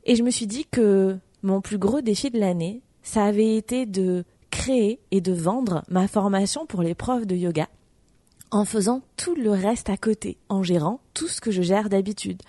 et 0.03 0.17
je 0.17 0.23
me 0.23 0.31
suis 0.31 0.47
dit 0.47 0.65
que 0.69 1.17
mon 1.43 1.61
plus 1.61 1.77
gros 1.77 2.01
défi 2.01 2.29
de 2.29 2.39
l'année, 2.39 2.81
ça 3.03 3.23
avait 3.23 3.55
été 3.55 3.85
de 3.85 4.25
créer 4.51 4.99
et 5.11 5.21
de 5.21 5.31
vendre 5.31 5.83
ma 5.87 6.09
formation 6.09 6.65
pour 6.65 6.83
les 6.83 6.93
profs 6.93 7.25
de 7.25 7.37
yoga 7.37 7.69
en 8.53 8.65
faisant 8.65 9.01
tout 9.17 9.33
le 9.33 9.49
reste 9.49 9.89
à 9.89 9.97
côté, 9.97 10.37
en 10.47 10.61
gérant 10.61 10.99
tout 11.15 11.27
ce 11.27 11.41
que 11.41 11.49
je 11.49 11.63
gère 11.63 11.89
d'habitude. 11.89 12.43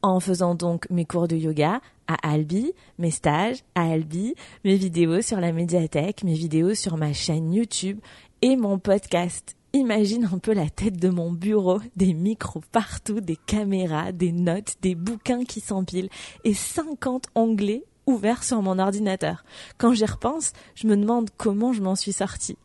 En 0.00 0.20
faisant 0.20 0.54
donc 0.54 0.88
mes 0.88 1.04
cours 1.04 1.26
de 1.26 1.34
yoga 1.34 1.80
à 2.06 2.14
Albi, 2.32 2.72
mes 2.98 3.10
stages 3.10 3.64
à 3.74 3.90
Albi, 3.90 4.36
mes 4.64 4.76
vidéos 4.76 5.20
sur 5.20 5.40
la 5.40 5.52
médiathèque, 5.52 6.22
mes 6.22 6.34
vidéos 6.34 6.74
sur 6.74 6.96
ma 6.96 7.12
chaîne 7.12 7.52
YouTube 7.52 7.98
et 8.40 8.54
mon 8.54 8.78
podcast. 8.78 9.56
Imagine 9.72 10.28
un 10.32 10.38
peu 10.38 10.52
la 10.52 10.70
tête 10.70 11.00
de 11.00 11.08
mon 11.08 11.32
bureau, 11.32 11.80
des 11.96 12.14
micros 12.14 12.62
partout, 12.70 13.20
des 13.20 13.36
caméras, 13.36 14.12
des 14.12 14.30
notes, 14.30 14.76
des 14.80 14.94
bouquins 14.94 15.44
qui 15.44 15.58
s'empilent 15.58 16.10
et 16.44 16.54
50 16.54 17.26
onglets 17.34 17.84
ouverts 18.06 18.44
sur 18.44 18.62
mon 18.62 18.78
ordinateur. 18.78 19.44
Quand 19.76 19.92
j'y 19.92 20.04
repense, 20.04 20.52
je 20.76 20.86
me 20.86 20.96
demande 20.96 21.30
comment 21.36 21.72
je 21.72 21.82
m'en 21.82 21.96
suis 21.96 22.12
sortie. 22.12 22.58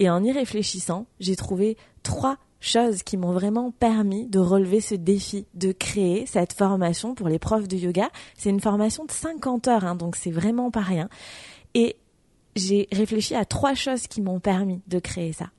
Et 0.00 0.08
en 0.10 0.22
y 0.22 0.30
réfléchissant, 0.30 1.06
j'ai 1.18 1.34
trouvé 1.34 1.76
trois 2.08 2.38
choses 2.58 3.02
qui 3.02 3.18
m'ont 3.18 3.32
vraiment 3.32 3.70
permis 3.70 4.26
de 4.26 4.38
relever 4.38 4.80
ce 4.80 4.94
défi, 4.94 5.44
de 5.52 5.72
créer 5.72 6.24
cette 6.24 6.54
formation 6.54 7.14
pour 7.14 7.28
les 7.28 7.38
profs 7.38 7.68
de 7.68 7.76
yoga. 7.76 8.08
C'est 8.34 8.48
une 8.48 8.62
formation 8.62 9.04
de 9.04 9.12
50 9.12 9.68
heures, 9.68 9.84
hein, 9.84 9.94
donc 9.94 10.16
c'est 10.16 10.30
vraiment 10.30 10.70
pas 10.70 10.80
rien. 10.80 11.10
Et 11.74 11.96
j'ai 12.56 12.88
réfléchi 12.92 13.34
à 13.34 13.44
trois 13.44 13.74
choses 13.74 14.06
qui 14.06 14.22
m'ont 14.22 14.40
permis 14.40 14.80
de 14.86 14.98
créer 14.98 15.34
ça. 15.34 15.50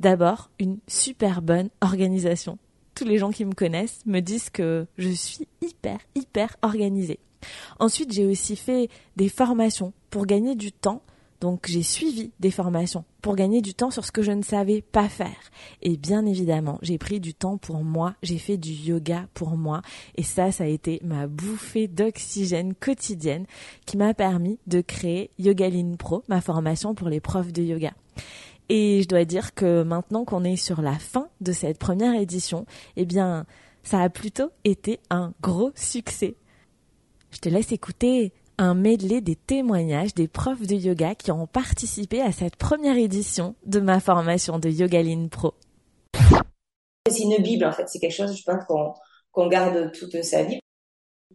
D'abord, 0.00 0.50
une 0.58 0.78
super 0.88 1.40
bonne 1.40 1.70
organisation. 1.80 2.58
Tous 2.96 3.04
les 3.04 3.18
gens 3.18 3.30
qui 3.30 3.44
me 3.44 3.54
connaissent 3.54 4.00
me 4.06 4.18
disent 4.18 4.50
que 4.50 4.88
je 4.98 5.10
suis 5.10 5.46
hyper, 5.62 6.00
hyper 6.16 6.56
organisée. 6.62 7.20
Ensuite, 7.78 8.12
j'ai 8.12 8.26
aussi 8.26 8.56
fait 8.56 8.90
des 9.14 9.28
formations 9.28 9.92
pour 10.10 10.26
gagner 10.26 10.56
du 10.56 10.72
temps 10.72 11.02
donc 11.40 11.66
j'ai 11.68 11.82
suivi 11.82 12.32
des 12.40 12.50
formations 12.50 13.04
pour 13.20 13.36
gagner 13.36 13.60
du 13.60 13.74
temps 13.74 13.90
sur 13.90 14.04
ce 14.04 14.12
que 14.12 14.22
je 14.22 14.32
ne 14.32 14.42
savais 14.42 14.82
pas 14.82 15.08
faire. 15.08 15.50
Et 15.82 15.96
bien 15.96 16.24
évidemment, 16.26 16.78
j'ai 16.82 16.98
pris 16.98 17.20
du 17.20 17.34
temps 17.34 17.58
pour 17.58 17.82
moi, 17.82 18.14
j'ai 18.22 18.38
fait 18.38 18.56
du 18.56 18.70
yoga 18.70 19.26
pour 19.34 19.56
moi. 19.56 19.82
Et 20.16 20.22
ça, 20.22 20.52
ça 20.52 20.64
a 20.64 20.68
été 20.68 21.00
ma 21.02 21.26
bouffée 21.26 21.88
d'oxygène 21.88 22.74
quotidienne 22.74 23.46
qui 23.84 23.96
m'a 23.96 24.14
permis 24.14 24.58
de 24.66 24.80
créer 24.80 25.30
Yogaline 25.38 25.96
Pro, 25.96 26.22
ma 26.28 26.40
formation 26.40 26.94
pour 26.94 27.08
les 27.08 27.20
profs 27.20 27.52
de 27.52 27.62
yoga. 27.62 27.92
Et 28.68 29.02
je 29.02 29.08
dois 29.08 29.24
dire 29.24 29.54
que 29.54 29.82
maintenant 29.82 30.24
qu'on 30.24 30.44
est 30.44 30.56
sur 30.56 30.82
la 30.82 30.98
fin 30.98 31.28
de 31.40 31.52
cette 31.52 31.78
première 31.78 32.14
édition, 32.14 32.66
eh 32.96 33.04
bien, 33.04 33.46
ça 33.82 34.00
a 34.00 34.08
plutôt 34.08 34.50
été 34.64 34.98
un 35.10 35.32
gros 35.40 35.70
succès. 35.74 36.36
Je 37.30 37.38
te 37.38 37.48
laisse 37.48 37.70
écouter 37.70 38.32
un 38.58 38.74
medley 38.74 39.20
des 39.20 39.36
témoignages 39.36 40.14
des 40.14 40.28
profs 40.28 40.66
de 40.66 40.74
yoga 40.74 41.14
qui 41.14 41.30
ont 41.30 41.46
participé 41.46 42.22
à 42.22 42.32
cette 42.32 42.56
première 42.56 42.96
édition 42.96 43.54
de 43.64 43.80
ma 43.80 44.00
formation 44.00 44.58
de 44.58 44.68
Yogaline 44.68 45.28
Pro. 45.28 45.54
C'est 47.08 47.22
une 47.22 47.42
Bible 47.42 47.64
en 47.64 47.72
fait, 47.72 47.88
c'est 47.88 47.98
quelque 47.98 48.14
chose, 48.14 48.36
je 48.36 48.42
pense, 48.44 48.64
qu'on 49.32 49.48
garde 49.48 49.92
toute 49.92 50.22
sa 50.22 50.42
vie. 50.42 50.58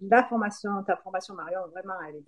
La 0.02 0.24
formation, 0.24 0.72
ta 0.86 0.98
formation 0.98 1.36
Marion, 1.36 1.60
vraiment, 1.72 1.94
elle 2.08 2.16
est 2.16 2.26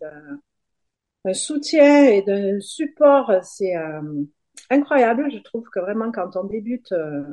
d'un 1.26 1.34
soutien 1.34 2.06
et 2.06 2.22
d'un 2.22 2.60
support, 2.60 3.32
c'est 3.44 3.76
euh, 3.76 4.24
incroyable. 4.70 5.32
Je 5.32 5.40
trouve 5.40 5.68
que 5.70 5.80
vraiment 5.80 6.12
quand 6.12 6.36
on 6.36 6.44
débute, 6.44 6.92
euh, 6.92 7.24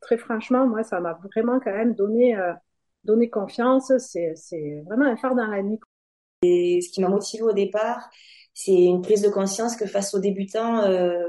très 0.00 0.16
franchement, 0.16 0.66
moi, 0.66 0.82
ça 0.84 1.00
m'a 1.00 1.18
vraiment 1.34 1.60
quand 1.60 1.72
même 1.72 1.94
donné, 1.94 2.36
euh, 2.36 2.54
donné 3.04 3.28
confiance. 3.28 3.92
C'est 3.98 4.82
vraiment 4.86 5.06
un 5.06 5.16
phare 5.16 5.34
dans 5.34 5.46
la 5.46 5.62
nuit. 5.62 5.78
Et 6.44 6.80
ce 6.80 6.90
qui 6.90 7.00
m'a 7.00 7.08
motivé 7.08 7.42
au 7.42 7.52
départ, 7.52 8.08
c'est 8.54 8.72
une 8.72 9.02
prise 9.02 9.22
de 9.22 9.28
conscience 9.28 9.76
que 9.76 9.86
face 9.86 10.14
aux 10.14 10.20
débutants, 10.20 10.84
euh, 10.84 11.28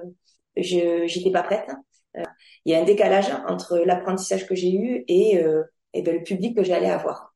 je 0.56 1.06
j'étais 1.08 1.32
pas 1.32 1.44
prête. 1.44 1.70
Euh, 2.18 2.24
il 2.66 2.72
y 2.72 2.76
a 2.76 2.80
un 2.80 2.86
décalage 2.86 3.32
entre 3.48 3.78
l'apprentissage 3.80 4.48
que 4.48 4.56
j'ai 4.56 4.74
eu 4.74 5.04
et, 5.08 5.44
euh, 5.44 5.64
et 5.94 6.02
ben, 6.02 6.16
le 6.16 6.24
public 6.24 6.56
que 6.56 6.64
j'allais 6.64 6.90
avoir. 6.90 7.34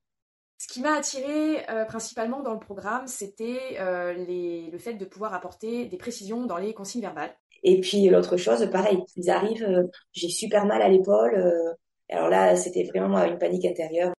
Ce 0.57 0.67
qui 0.67 0.81
m'a 0.81 0.95
attiré 0.95 1.65
principalement 1.87 2.41
dans 2.41 2.51
le 2.51 2.59
programme, 2.59 3.07
c'était 3.07 3.77
le 3.79 4.77
fait 4.77 4.95
de 4.95 5.05
pouvoir 5.05 5.33
apporter 5.33 5.85
des 5.85 5.95
précisions 5.95 6.45
dans 6.45 6.57
les 6.57 6.73
consignes 6.73 7.01
verbales. 7.01 7.33
Et 7.63 7.79
puis 7.79 8.09
l'autre 8.09 8.35
chose, 8.35 8.69
pareil, 8.69 9.01
ils 9.15 9.29
arrivent, 9.29 9.89
j'ai 10.11 10.27
super 10.27 10.65
mal 10.65 10.81
à 10.81 10.89
l'épaule. 10.89 11.77
alors 12.09 12.27
là, 12.27 12.57
c'était 12.57 12.83
vraiment 12.83 13.23
une 13.23 13.37
panique 13.37 13.63
intérieure. 13.63 14.11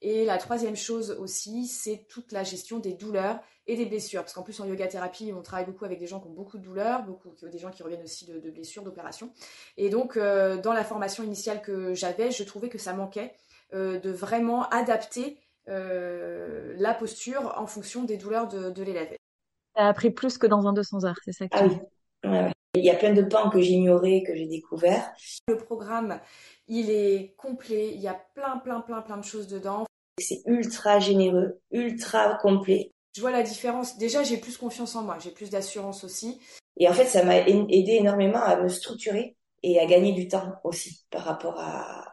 Et 0.00 0.24
la 0.24 0.38
troisième 0.38 0.76
chose 0.76 1.10
aussi, 1.18 1.66
c'est 1.66 2.06
toute 2.08 2.30
la 2.30 2.44
gestion 2.44 2.78
des 2.78 2.92
douleurs 2.92 3.40
et 3.66 3.76
des 3.76 3.84
blessures. 3.84 4.22
Parce 4.22 4.32
qu'en 4.32 4.42
plus, 4.42 4.60
en 4.60 4.64
yoga 4.64 4.86
thérapie, 4.86 5.32
on 5.36 5.42
travaille 5.42 5.66
beaucoup 5.66 5.84
avec 5.84 5.98
des 5.98 6.06
gens 6.06 6.20
qui 6.20 6.28
ont 6.28 6.32
beaucoup 6.32 6.58
de 6.58 6.62
douleurs, 6.62 7.02
beaucoup, 7.02 7.30
des 7.42 7.58
gens 7.58 7.70
qui 7.70 7.82
reviennent 7.82 8.02
aussi 8.02 8.26
de, 8.26 8.50
blessures, 8.50 8.82
d'opérations. 8.82 9.32
Et 9.76 9.90
donc, 9.90 10.16
euh, 10.16 10.56
dans 10.56 10.72
la 10.72 10.84
formation 10.84 11.24
initiale 11.24 11.62
que 11.62 11.94
j'avais, 11.94 12.30
je 12.30 12.44
trouvais 12.44 12.68
que 12.68 12.78
ça 12.78 12.92
manquait 12.92 13.32
euh, 13.74 13.98
de 13.98 14.10
vraiment 14.10 14.68
adapter 14.68 15.38
euh, 15.68 16.74
la 16.78 16.94
posture 16.94 17.54
en 17.56 17.66
fonction 17.66 18.04
des 18.04 18.16
douleurs 18.16 18.46
de, 18.46 18.70
de 18.70 18.82
l'élève. 18.84 19.08
Tu 19.10 19.82
as 19.82 19.88
appris 19.88 20.10
plus 20.10 20.38
que 20.38 20.46
dans 20.46 20.66
un 20.66 20.72
200 20.72 21.04
heures, 21.04 21.18
c'est 21.24 21.32
ça 21.32 21.48
que 21.48 21.58
Ah 21.58 21.66
oui. 21.66 22.52
Il 22.74 22.84
y 22.84 22.90
a 22.90 22.94
plein 22.94 23.12
de 23.12 23.22
pans 23.22 23.50
que 23.50 23.60
j'ignorais, 23.60 24.22
que 24.24 24.36
j'ai 24.36 24.46
découvert. 24.46 25.10
Le 25.48 25.56
programme, 25.56 26.20
il 26.68 26.90
est 26.90 27.34
complet, 27.36 27.92
il 27.94 28.00
y 28.00 28.08
a 28.08 28.20
plein, 28.34 28.58
plein, 28.58 28.80
plein, 28.80 29.00
plein 29.02 29.16
de 29.16 29.24
choses 29.24 29.48
dedans. 29.48 29.86
C'est 30.20 30.42
ultra 30.46 31.00
généreux, 31.00 31.60
ultra 31.70 32.36
complet. 32.36 32.92
Je 33.16 33.20
vois 33.20 33.30
la 33.30 33.42
différence. 33.42 33.98
Déjà, 33.98 34.22
j'ai 34.22 34.36
plus 34.36 34.56
confiance 34.56 34.94
en 34.94 35.02
moi, 35.02 35.16
j'ai 35.20 35.30
plus 35.30 35.50
d'assurance 35.50 36.04
aussi. 36.04 36.38
Et 36.76 36.88
en 36.88 36.92
fait, 36.92 37.06
ça 37.06 37.24
m'a 37.24 37.38
aidé 37.38 37.92
énormément 37.92 38.42
à 38.42 38.60
me 38.60 38.68
structurer 38.68 39.36
et 39.62 39.80
à 39.80 39.86
gagner 39.86 40.12
du 40.12 40.28
temps 40.28 40.54
aussi 40.62 41.04
par 41.10 41.24
rapport 41.24 41.60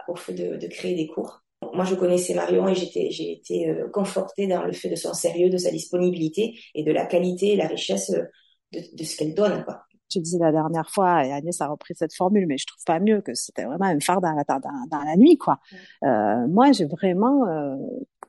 au 0.08 0.16
fait 0.16 0.34
de, 0.34 0.68
créer 0.68 0.96
des 0.96 1.08
cours. 1.08 1.42
Moi, 1.74 1.86
je 1.86 1.96
connaissais 1.96 2.34
Marion 2.34 2.68
et 2.68 2.76
j'étais, 2.76 3.10
j'ai 3.12 3.34
été 3.34 3.70
euh, 3.70 3.90
confortée 3.90 4.48
dans 4.48 4.64
le 4.64 4.72
fait 4.72 4.90
de 4.90 4.96
son 4.96 5.14
sérieux, 5.14 5.50
de 5.50 5.58
sa 5.58 5.72
disponibilité 5.72 6.58
et 6.74 6.84
de 6.84 6.92
la 6.92 7.06
qualité 7.06 7.54
et 7.54 7.56
la 7.56 7.68
richesse 7.68 8.12
de, 8.72 8.82
de 8.94 9.04
ce 9.04 9.18
qu'elle 9.18 9.34
donne, 9.34 9.64
quoi 9.66 9.86
je 10.10 10.20
disais 10.20 10.40
la 10.40 10.52
dernière 10.52 10.90
fois, 10.90 11.26
et 11.26 11.32
Agnès 11.32 11.60
a 11.62 11.68
repris 11.68 11.94
cette 11.96 12.14
formule, 12.14 12.46
mais 12.48 12.58
je 12.58 12.66
trouve 12.68 12.84
pas 12.86 13.00
mieux 13.00 13.22
que 13.22 13.34
c'était 13.34 13.66
vraiment 13.66 13.86
un 13.86 14.00
phare 14.00 14.22
dans 14.22 14.32
la, 14.32 14.44
dans, 14.44 15.04
la 15.04 15.16
nuit, 15.16 15.38
quoi. 15.38 15.60
Euh, 16.04 16.48
moi, 16.48 16.72
j'ai 16.72 16.86
vraiment 16.86 17.48
euh, 17.48 17.76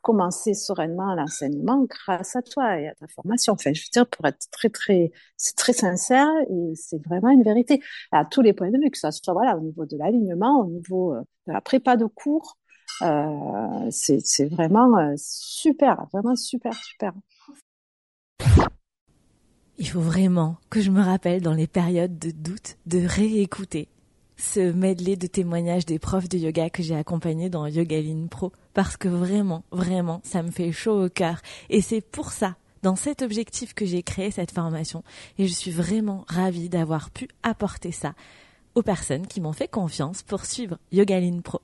commencé 0.03 0.55
sereinement 0.55 1.15
l'enseignement 1.15 1.85
grâce 1.85 2.37
à 2.37 2.43
toi 2.43 2.79
et 2.79 2.89
à 2.89 2.95
ta 2.95 3.07
formation. 3.09 3.55
Enfin, 3.55 3.73
je 3.73 3.83
veux 3.83 3.91
dire, 3.93 4.07
pour 4.07 4.25
être 4.27 4.49
très, 4.53 4.69
très, 4.71 5.11
c'est 5.37 5.57
très 5.57 5.73
sincère 5.73 6.29
et 6.49 6.75
c'est 6.77 7.05
vraiment 7.05 7.31
une 7.31 7.43
vérité 7.43 7.83
à 8.13 8.25
tous 8.25 8.41
les 8.41 8.53
points 8.53 8.71
de 8.71 8.79
vue, 8.79 8.91
que 8.91 8.99
ce 8.99 9.11
soit 9.11 9.35
voilà 9.35 9.57
au 9.57 9.61
niveau 9.61 9.85
de 9.85 9.97
l'alignement, 9.97 10.61
au 10.61 10.67
niveau 10.67 11.15
euh, 11.15 11.21
de 11.49 11.53
la 11.53 11.61
prépa 11.61 11.97
de 11.97 12.07
cours. 12.07 12.57
Euh, 13.03 13.89
c'est 13.91 14.47
vraiment 14.49 15.13
super, 15.17 16.07
vraiment 16.13 16.37
super, 16.37 16.73
super. 16.73 17.13
Il 19.79 19.89
faut 19.89 20.01
vraiment 20.01 20.57
que 20.71 20.81
je 20.81 20.91
me 20.91 21.03
rappelle 21.03 21.43
dans 21.43 21.53
les 21.53 21.67
périodes 21.67 22.19
de 22.19 22.31
doute 22.31 22.79
de 22.87 23.07
réécouter 23.07 23.89
ce 24.39 24.73
medley 24.73 25.17
de 25.17 25.27
témoignages 25.27 25.85
des 25.85 25.99
profs 25.99 26.31
de 26.31 26.39
yoga 26.39 26.71
que 26.71 26.83
j'ai 26.83 26.95
accompagnés 26.95 27.51
dans 27.51 27.67
Yogaline 27.67 28.31
Pro 28.31 28.53
parce 28.73 28.97
que 28.97 29.09
vraiment, 29.09 29.65
vraiment, 29.73 30.23
ça 30.25 30.43
me 30.43 30.51
fait 30.51 30.73
chaud 30.73 31.05
au 31.05 31.09
cœur 31.11 31.43
et 31.69 31.83
c'est 31.83 32.01
pour 32.01 32.33
ça 32.33 32.57
dans 32.83 32.97
cet 32.97 33.21
objectif 33.21 33.75
que 33.75 33.85
j'ai 33.85 34.03
créé 34.03 34.31
cette 34.31 34.51
formation 34.51 35.03
et 35.39 35.47
je 35.47 35.53
suis 35.53 35.71
vraiment 35.71 36.25
ravie 36.27 36.71
d'avoir 36.71 37.11
pu 37.11 37.29
apporter 37.43 37.93
ça 37.93 38.15
aux 38.75 38.83
personnes 38.83 39.27
qui 39.27 39.43
m'ont 39.43 39.53
fait 39.53 39.69
confiance 39.69 40.23
pour 40.23 40.47
suivre 40.47 40.79
Yogaline 40.91 41.43
Pro. 41.43 41.61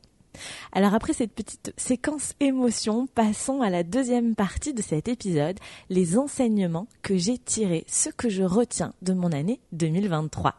Alors 0.73 0.95
après 0.95 1.13
cette 1.13 1.33
petite 1.33 1.73
séquence 1.77 2.35
émotion, 2.41 3.07
passons 3.07 3.61
à 3.61 3.71
la 3.71 3.83
deuxième 3.83 4.35
partie 4.35 4.75
de 4.75 4.83
cet 4.83 5.09
épisode, 5.09 5.59
les 5.91 6.19
enseignements 6.19 6.89
que 7.03 7.17
j'ai 7.17 7.39
tirés, 7.39 7.85
ce 7.87 8.09
que 8.11 8.29
je 8.29 8.43
retiens 8.43 8.95
de 9.03 9.13
mon 9.13 9.33
année 9.33 9.61
2023. 9.73 10.55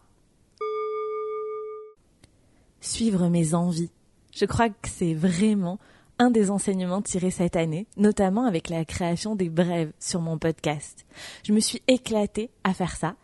Suivre 2.81 3.29
mes 3.29 3.53
envies. 3.53 3.91
Je 4.35 4.45
crois 4.45 4.69
que 4.69 4.89
c'est 4.89 5.13
vraiment 5.13 5.79
un 6.19 6.29
des 6.29 6.51
enseignements 6.51 7.01
tirés 7.01 7.31
cette 7.31 7.55
année, 7.55 7.87
notamment 7.97 8.45
avec 8.45 8.69
la 8.69 8.85
création 8.85 9.35
des 9.35 9.49
brèves 9.49 9.91
sur 9.99 10.21
mon 10.21 10.37
podcast. 10.37 11.05
Je 11.43 11.53
me 11.53 11.59
suis 11.59 11.81
éclatée 11.87 12.49
à 12.63 12.73
faire 12.73 12.95
ça 12.95 13.15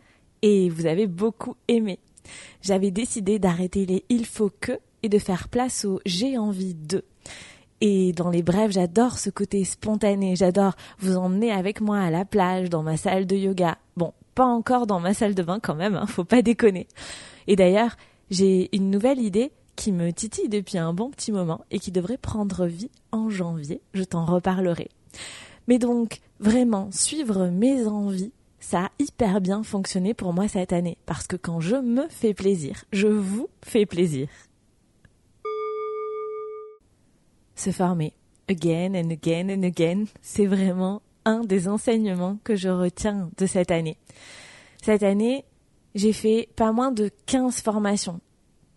et 0.42 0.70
vous 0.70 0.86
avez 0.86 1.08
beaucoup 1.08 1.56
aimé. 1.68 2.00
J'avais 2.62 2.92
décidé 2.92 3.40
d'arrêter 3.40 3.86
les 3.86 4.06
il 4.10 4.26
faut 4.26 4.52
que 4.60 4.80
et 5.04 5.10
de 5.10 5.20
faire 5.20 5.48
place 5.50 5.86
au 5.86 6.00
j'ai 6.06 6.38
envie 6.38 6.76
de. 6.76 7.04
Et 7.82 8.12
dans 8.12 8.30
les 8.30 8.44
brèves, 8.44 8.72
j'adore 8.72 9.18
ce 9.18 9.30
côté 9.30 9.64
spontané, 9.64 10.36
j'adore 10.36 10.74
vous 11.00 11.16
emmener 11.16 11.52
avec 11.52 11.80
moi 11.80 12.00
à 12.00 12.10
la 12.10 12.26
plage, 12.26 12.70
dans 12.70 12.84
ma 12.84 12.98
salle 12.98 13.26
de 13.26 13.36
yoga. 13.36 13.78
Bon, 13.96 14.14
pas 14.36 14.46
encore 14.46 14.86
dans 14.86 15.00
ma 15.00 15.14
salle 15.14 15.36
de 15.36 15.44
bain 15.44 15.60
quand 15.62 15.76
même, 15.76 15.96
hein, 15.96 16.06
faut 16.06 16.26
pas 16.26 16.42
déconner. 16.42 16.88
Et 17.48 17.56
d'ailleurs, 17.56 17.96
j'ai 18.30 18.70
une 18.76 18.92
nouvelle 18.92 19.20
idée 19.20 19.52
qui 19.76 19.94
me 19.94 20.12
titille 20.12 20.50
depuis 20.50 20.78
un 20.78 20.94
bon 20.94 21.10
petit 21.10 21.32
moment 21.32 21.62
et 21.72 21.80
qui 21.80 21.92
devrait 21.92 22.18
prendre 22.18 22.66
vie 22.66 22.92
en 23.14 23.30
janvier, 23.30 23.82
je 23.94 24.04
t'en 24.04 24.26
reparlerai. 24.26 24.90
Mais 25.70 25.80
donc, 25.80 26.20
vraiment, 26.40 26.90
suivre 26.92 27.48
mes 27.48 27.88
envies, 27.88 28.34
ça 28.60 28.86
a 28.86 28.92
hyper 29.00 29.40
bien 29.40 29.64
fonctionné 29.64 30.14
pour 30.14 30.34
moi 30.34 30.50
cette 30.50 30.74
année, 30.74 30.98
parce 31.06 31.28
que 31.28 31.38
quand 31.38 31.62
je 31.62 31.78
me 31.78 32.08
fais 32.10 32.34
plaisir, 32.34 32.84
je 32.92 33.08
vous 33.08 33.48
fais 33.64 33.86
plaisir. 33.86 34.28
Se 37.60 37.72
former 37.72 38.14
again 38.48 38.96
and 38.96 39.12
again 39.12 39.50
and 39.50 39.64
again. 39.64 40.06
C'est 40.22 40.46
vraiment 40.46 41.02
un 41.26 41.42
des 41.42 41.68
enseignements 41.68 42.40
que 42.44 42.56
je 42.56 42.70
retiens 42.70 43.30
de 43.38 43.46
cette 43.46 43.72
année. 43.72 43.98
Cette 44.82 45.04
année, 45.04 45.46
j'ai 45.96 46.14
fait 46.14 46.50
pas 46.56 46.72
moins 46.72 46.92
de 46.92 47.12
15 47.26 47.62
formations, 47.62 48.20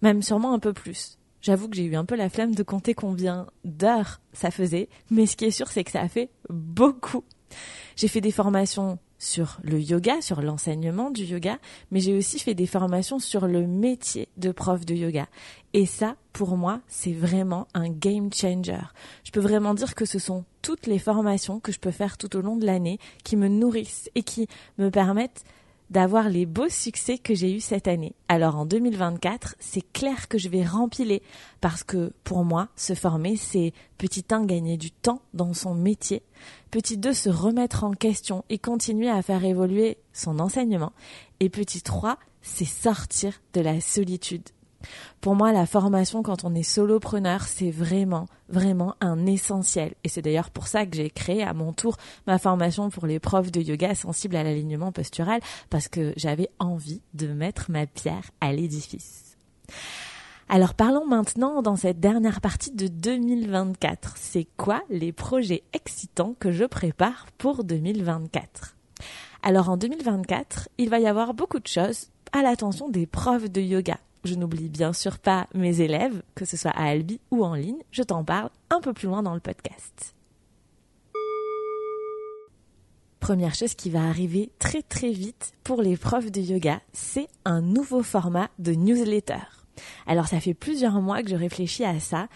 même 0.02 0.22
sûrement 0.22 0.52
un 0.52 0.58
peu 0.58 0.72
plus. 0.72 1.18
J'avoue 1.40 1.68
que 1.68 1.76
j'ai 1.76 1.84
eu 1.84 1.96
un 1.96 2.04
peu 2.04 2.14
la 2.14 2.28
flemme 2.28 2.54
de 2.54 2.62
compter 2.62 2.94
combien 2.94 3.46
d'heures 3.64 4.20
ça 4.32 4.50
faisait, 4.50 4.88
mais 5.10 5.26
ce 5.26 5.36
qui 5.36 5.46
est 5.46 5.50
sûr, 5.50 5.68
c'est 5.68 5.84
que 5.84 5.90
ça 5.90 6.00
a 6.00 6.08
fait 6.08 6.30
beaucoup. 6.48 7.24
J'ai 7.96 8.08
fait 8.08 8.20
des 8.20 8.30
formations 8.30 8.98
sur 9.22 9.60
le 9.62 9.80
yoga, 9.80 10.20
sur 10.20 10.42
l'enseignement 10.42 11.10
du 11.10 11.22
yoga, 11.22 11.58
mais 11.92 12.00
j'ai 12.00 12.16
aussi 12.16 12.40
fait 12.40 12.54
des 12.54 12.66
formations 12.66 13.20
sur 13.20 13.46
le 13.46 13.68
métier 13.68 14.28
de 14.36 14.50
prof 14.50 14.84
de 14.84 14.94
yoga. 14.94 15.28
Et 15.74 15.86
ça, 15.86 16.16
pour 16.32 16.56
moi, 16.56 16.80
c'est 16.88 17.12
vraiment 17.12 17.68
un 17.72 17.88
game 17.88 18.32
changer. 18.32 18.80
Je 19.22 19.30
peux 19.30 19.40
vraiment 19.40 19.74
dire 19.74 19.94
que 19.94 20.06
ce 20.06 20.18
sont 20.18 20.44
toutes 20.60 20.86
les 20.86 20.98
formations 20.98 21.60
que 21.60 21.70
je 21.70 21.78
peux 21.78 21.92
faire 21.92 22.18
tout 22.18 22.36
au 22.36 22.40
long 22.40 22.56
de 22.56 22.66
l'année 22.66 22.98
qui 23.22 23.36
me 23.36 23.46
nourrissent 23.46 24.10
et 24.16 24.24
qui 24.24 24.48
me 24.78 24.90
permettent 24.90 25.44
d'avoir 25.92 26.30
les 26.30 26.46
beaux 26.46 26.70
succès 26.70 27.18
que 27.18 27.34
j'ai 27.34 27.54
eus 27.54 27.60
cette 27.60 27.86
année. 27.86 28.14
Alors 28.28 28.56
en 28.56 28.64
2024, 28.64 29.56
c'est 29.60 29.92
clair 29.92 30.26
que 30.26 30.38
je 30.38 30.48
vais 30.48 30.64
rempiler 30.64 31.22
parce 31.60 31.84
que 31.84 32.12
pour 32.24 32.44
moi, 32.44 32.68
se 32.76 32.94
former, 32.94 33.36
c'est 33.36 33.74
petit 33.98 34.24
1 34.28 34.46
gagner 34.46 34.78
du 34.78 34.90
temps 34.90 35.20
dans 35.34 35.52
son 35.52 35.74
métier, 35.74 36.22
petit 36.70 36.96
2 36.96 37.12
se 37.12 37.28
remettre 37.28 37.84
en 37.84 37.92
question 37.92 38.44
et 38.48 38.58
continuer 38.58 39.10
à 39.10 39.20
faire 39.20 39.44
évoluer 39.44 39.98
son 40.14 40.38
enseignement 40.40 40.92
et 41.40 41.50
petit 41.50 41.82
3 41.82 42.18
c'est 42.40 42.64
sortir 42.64 43.40
de 43.52 43.60
la 43.60 43.80
solitude. 43.80 44.48
Pour 45.20 45.34
moi, 45.34 45.52
la 45.52 45.66
formation 45.66 46.22
quand 46.22 46.44
on 46.44 46.54
est 46.54 46.62
solopreneur, 46.62 47.42
c'est 47.42 47.70
vraiment, 47.70 48.26
vraiment 48.48 48.94
un 49.00 49.26
essentiel. 49.26 49.94
Et 50.04 50.08
c'est 50.08 50.22
d'ailleurs 50.22 50.50
pour 50.50 50.66
ça 50.66 50.86
que 50.86 50.96
j'ai 50.96 51.10
créé 51.10 51.42
à 51.42 51.54
mon 51.54 51.72
tour 51.72 51.96
ma 52.26 52.38
formation 52.38 52.90
pour 52.90 53.06
les 53.06 53.18
profs 53.18 53.52
de 53.52 53.60
yoga 53.60 53.94
sensibles 53.94 54.36
à 54.36 54.42
l'alignement 54.42 54.92
postural, 54.92 55.40
parce 55.70 55.88
que 55.88 56.12
j'avais 56.16 56.50
envie 56.58 57.02
de 57.14 57.28
mettre 57.28 57.70
ma 57.70 57.86
pierre 57.86 58.30
à 58.40 58.52
l'édifice. 58.52 59.36
Alors 60.48 60.74
parlons 60.74 61.06
maintenant 61.06 61.62
dans 61.62 61.76
cette 61.76 61.98
dernière 61.98 62.42
partie 62.42 62.72
de 62.72 62.86
2024. 62.86 64.16
C'est 64.18 64.46
quoi 64.58 64.82
les 64.90 65.10
projets 65.10 65.62
excitants 65.72 66.34
que 66.38 66.52
je 66.52 66.64
prépare 66.64 67.26
pour 67.38 67.64
2024 67.64 68.76
Alors 69.42 69.70
en 69.70 69.78
2024, 69.78 70.68
il 70.76 70.90
va 70.90 71.00
y 71.00 71.06
avoir 71.06 71.32
beaucoup 71.32 71.58
de 71.58 71.66
choses 71.66 72.08
à 72.32 72.42
l'attention 72.42 72.90
des 72.90 73.06
profs 73.06 73.50
de 73.50 73.62
yoga. 73.62 73.98
Je 74.24 74.34
n'oublie 74.34 74.68
bien 74.68 74.92
sûr 74.92 75.18
pas 75.18 75.48
mes 75.54 75.80
élèves, 75.80 76.22
que 76.34 76.44
ce 76.44 76.56
soit 76.56 76.70
à 76.72 76.84
Albi 76.84 77.20
ou 77.30 77.44
en 77.44 77.54
ligne, 77.54 77.82
je 77.90 78.02
t'en 78.02 78.24
parle 78.24 78.50
un 78.70 78.80
peu 78.80 78.92
plus 78.92 79.08
loin 79.08 79.22
dans 79.22 79.34
le 79.34 79.40
podcast. 79.40 80.14
Première 83.18 83.54
chose 83.54 83.74
qui 83.74 83.88
va 83.88 84.02
arriver 84.08 84.50
très 84.58 84.82
très 84.82 85.12
vite 85.12 85.52
pour 85.62 85.80
les 85.80 85.96
profs 85.96 86.32
de 86.32 86.40
yoga, 86.40 86.80
c'est 86.92 87.28
un 87.44 87.60
nouveau 87.60 88.02
format 88.02 88.48
de 88.58 88.72
newsletter. 88.72 89.42
Alors 90.06 90.26
ça 90.26 90.40
fait 90.40 90.54
plusieurs 90.54 91.00
mois 91.00 91.22
que 91.22 91.30
je 91.30 91.36
réfléchis 91.36 91.84
à 91.84 92.00
ça 92.00 92.28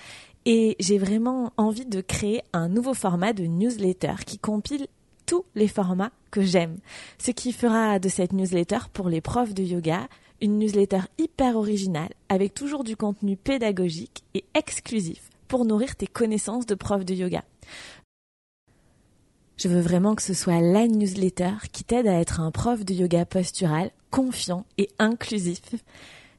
et 0.44 0.76
j'ai 0.78 0.98
vraiment 0.98 1.52
envie 1.56 1.86
de 1.86 2.00
créer 2.00 2.42
un 2.52 2.68
nouveau 2.68 2.94
format 2.94 3.32
de 3.32 3.44
newsletter 3.44 4.14
qui 4.24 4.38
compile 4.38 4.86
tous 5.26 5.44
les 5.56 5.66
formats 5.66 6.12
que 6.30 6.42
j'aime. 6.42 6.78
Ce 7.18 7.32
qui 7.32 7.52
fera 7.52 7.98
de 7.98 8.08
cette 8.08 8.32
newsletter 8.32 8.78
pour 8.92 9.08
les 9.08 9.20
profs 9.20 9.54
de 9.54 9.64
yoga 9.64 10.08
une 10.40 10.58
newsletter 10.58 11.00
hyper 11.18 11.56
originale 11.56 12.12
avec 12.28 12.54
toujours 12.54 12.84
du 12.84 12.96
contenu 12.96 13.36
pédagogique 13.36 14.24
et 14.34 14.44
exclusif 14.54 15.30
pour 15.48 15.64
nourrir 15.64 15.96
tes 15.96 16.06
connaissances 16.06 16.66
de 16.66 16.74
prof 16.74 17.04
de 17.04 17.14
yoga. 17.14 17.44
Je 19.56 19.68
veux 19.68 19.80
vraiment 19.80 20.14
que 20.14 20.22
ce 20.22 20.34
soit 20.34 20.60
la 20.60 20.86
newsletter 20.86 21.52
qui 21.72 21.84
t'aide 21.84 22.06
à 22.06 22.20
être 22.20 22.40
un 22.40 22.50
prof 22.50 22.84
de 22.84 22.92
yoga 22.92 23.24
postural 23.24 23.90
confiant 24.10 24.66
et 24.76 24.88
inclusif. 24.98 25.62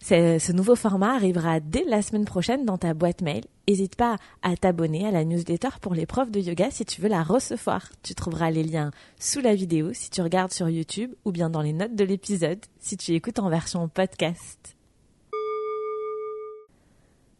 Ce 0.01 0.51
nouveau 0.51 0.75
format 0.75 1.15
arrivera 1.15 1.60
dès 1.60 1.83
la 1.83 2.01
semaine 2.01 2.25
prochaine 2.25 2.65
dans 2.65 2.77
ta 2.77 2.93
boîte 2.93 3.21
mail. 3.21 3.43
N'hésite 3.67 3.95
pas 3.95 4.15
à 4.41 4.55
t'abonner 4.55 5.05
à 5.05 5.12
la 5.12 5.25
newsletter 5.25 5.69
pour 5.81 5.93
les 5.93 6.05
profs 6.05 6.31
de 6.31 6.39
yoga 6.39 6.71
si 6.71 6.86
tu 6.86 7.01
veux 7.01 7.10
la 7.10 7.23
recevoir. 7.23 7.89
Tu 8.03 8.15
trouveras 8.15 8.51
les 8.51 8.63
liens 8.63 8.91
sous 9.19 9.41
la 9.41 9.55
vidéo 9.55 9.91
si 9.93 10.10
tu 10.10 10.21
regardes 10.21 10.53
sur 10.53 10.69
YouTube 10.69 11.12
ou 11.25 11.31
bien 11.31 11.49
dans 11.49 11.62
les 11.62 11.73
notes 11.73 11.95
de 11.95 12.03
l'épisode 12.03 12.63
si 12.79 12.95
tu 12.95 13.13
écoutes 13.13 13.39
en 13.39 13.49
version 13.49 13.89
podcast. 13.89 14.76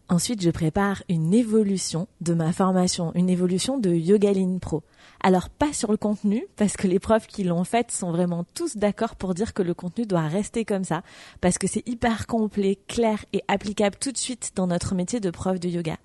Ensuite, 0.10 0.42
je 0.42 0.52
prépare 0.52 1.04
une 1.10 1.34
évolution 1.34 2.08
de 2.22 2.34
ma 2.34 2.54
formation, 2.54 3.12
une 3.14 3.30
évolution 3.30 3.78
de 3.78 3.90
Yogaline 3.90 4.62
Pro. 4.62 4.84
Alors 5.22 5.50
pas 5.50 5.74
sur 5.74 5.92
le 5.92 5.98
contenu, 5.98 6.46
parce 6.56 6.78
que 6.78 6.88
les 6.88 7.00
profs 7.00 7.28
qui 7.28 7.44
l'ont 7.44 7.66
faite 7.66 7.92
sont 7.92 8.12
vraiment 8.12 8.46
tous 8.54 8.78
d'accord 8.78 9.18
pour 9.18 9.34
dire 9.34 9.54
que 9.54 9.62
le 9.62 9.74
contenu 9.74 10.06
doit 10.06 10.22
rester 10.22 10.64
comme 10.64 10.86
ça, 10.86 11.02
parce 11.42 11.58
que 11.58 11.68
c'est 11.68 11.86
hyper 11.90 12.26
complet, 12.26 12.80
clair 12.88 13.26
et 13.34 13.44
applicable 13.50 13.98
tout 14.00 14.14
de 14.14 14.18
suite 14.18 14.54
dans 14.56 14.68
notre 14.68 14.96
métier 14.96 15.20
de 15.20 15.30
prof 15.30 15.60
de 15.60 15.68
yoga. 15.68 15.98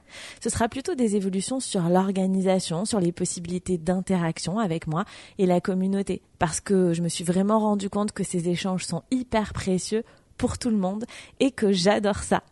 Ce 0.43 0.51
sera 0.51 0.69
plutôt 0.69 0.97
des 0.97 1.15
évolutions 1.15 1.61
sur 1.61 1.83
l'organisation, 1.83 2.85
sur 2.85 2.99
les 2.99 3.13
possibilités 3.13 3.79
d'interaction 3.79 4.59
avec 4.59 4.89
moi 4.89 5.05
et 5.39 5.47
la 5.47 5.61
communauté, 5.61 6.23
parce 6.41 6.61
que 6.61 6.93
je 6.93 7.03
me 7.03 7.09
suis 7.09 7.23
vraiment 7.23 7.61
rendu 7.61 7.89
compte 7.89 8.11
que 8.11 8.25
ces 8.25 8.49
échanges 8.49 8.85
sont 8.85 9.05
hyper 9.13 9.53
précieux 9.53 10.03
pour 10.39 10.59
tout 10.59 10.71
le 10.71 10.77
monde 10.77 11.05
et 11.39 11.53
que 11.53 11.71
j'adore 11.71 12.25
ça. 12.25 12.43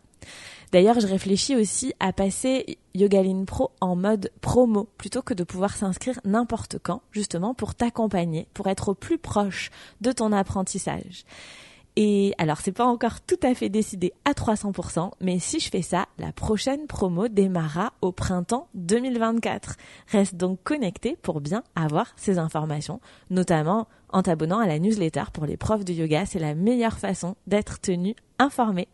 D'ailleurs, 0.71 0.99
je 1.01 1.07
réfléchis 1.07 1.55
aussi 1.55 1.93
à 1.99 2.13
passer 2.13 2.77
Yogaline 2.95 3.45
Pro 3.45 3.71
en 3.81 3.95
mode 3.97 4.31
promo 4.39 4.87
plutôt 4.97 5.21
que 5.21 5.33
de 5.33 5.43
pouvoir 5.43 5.75
s'inscrire 5.75 6.19
n'importe 6.23 6.77
quand, 6.81 7.01
justement 7.11 7.53
pour 7.53 7.75
t'accompagner, 7.75 8.47
pour 8.53 8.67
être 8.67 8.89
au 8.89 8.93
plus 8.93 9.17
proche 9.17 9.69
de 9.99 10.13
ton 10.13 10.31
apprentissage. 10.31 11.25
Et 11.97 12.33
alors, 12.37 12.59
c'est 12.61 12.71
pas 12.71 12.85
encore 12.85 13.19
tout 13.19 13.39
à 13.43 13.53
fait 13.53 13.67
décidé 13.67 14.13
à 14.23 14.31
300%, 14.31 15.11
mais 15.19 15.39
si 15.39 15.59
je 15.59 15.69
fais 15.69 15.81
ça, 15.81 16.05
la 16.17 16.31
prochaine 16.31 16.87
promo 16.87 17.27
démarrera 17.27 17.91
au 18.01 18.13
printemps 18.13 18.69
2024. 18.75 19.75
Reste 20.07 20.35
donc 20.35 20.63
connecté 20.63 21.17
pour 21.21 21.41
bien 21.41 21.63
avoir 21.75 22.13
ces 22.15 22.37
informations, 22.37 23.01
notamment 23.29 23.89
en 24.07 24.23
t'abonnant 24.23 24.59
à 24.59 24.67
la 24.67 24.79
newsletter 24.79 25.23
pour 25.33 25.45
les 25.45 25.57
profs 25.57 25.83
de 25.83 25.91
yoga. 25.91 26.25
C'est 26.25 26.39
la 26.39 26.55
meilleure 26.55 26.97
façon 26.97 27.35
d'être 27.45 27.81
tenu 27.81 28.15
informé 28.39 28.87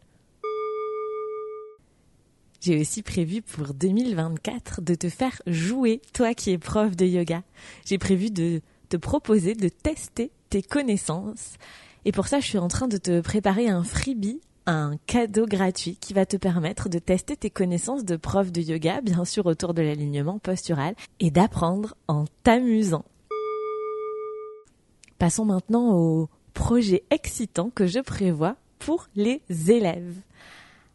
j'ai 2.60 2.80
aussi 2.80 3.04
prévu 3.04 3.41
pour 3.41 3.74
2024 3.74 4.82
de 4.82 4.96
te 4.96 5.10
faire 5.10 5.41
jouer, 5.46 6.02
toi 6.13 6.34
qui 6.34 6.52
es 6.52 6.58
prof 6.58 6.96
de 6.96 7.06
yoga. 7.06 7.43
J'ai 7.86 7.98
prévu 7.98 8.32
de 8.32 8.62
te 8.89 8.98
proposer 8.98 9.54
de 9.54 9.70
tester 9.70 10.32
tes 10.50 10.62
connaissances. 10.62 11.56
Et 12.06 12.12
pour 12.12 12.28
ça, 12.28 12.39
je 12.39 12.48
suis 12.48 12.58
en 12.58 12.67
train 12.67 12.88
de 12.88 12.98
te 12.98 13.22
préparer 13.22 13.67
un 13.67 13.84
freebie, 13.84 14.41
un 14.65 14.98
cadeau 15.06 15.46
gratuit 15.46 15.98
qui 16.02 16.13
va 16.13 16.26
te 16.26 16.38
permettre 16.38 16.89
de 16.89 17.00
tester 17.00 17.38
tes 17.38 17.50
connaissances 17.50 18.06
de 18.06 18.15
prof 18.15 18.52
de 18.52 18.62
yoga, 18.62 19.02
bien 19.02 19.24
sûr 19.24 19.46
autour 19.46 19.74
de 19.74 19.82
l'alignement 19.82 20.39
postural, 20.39 20.96
et 21.20 21.32
d'apprendre 21.32 21.96
en 22.08 22.26
t'amusant. 22.43 23.06
Passons 25.20 25.46
maintenant 25.46 25.96
au 25.96 26.30
projet 26.54 27.04
excitant 27.12 27.70
que 27.70 27.88
je 27.88 28.00
prévois 28.00 28.56
pour 28.80 29.08
les 29.15 29.41
élèves. 29.67 30.15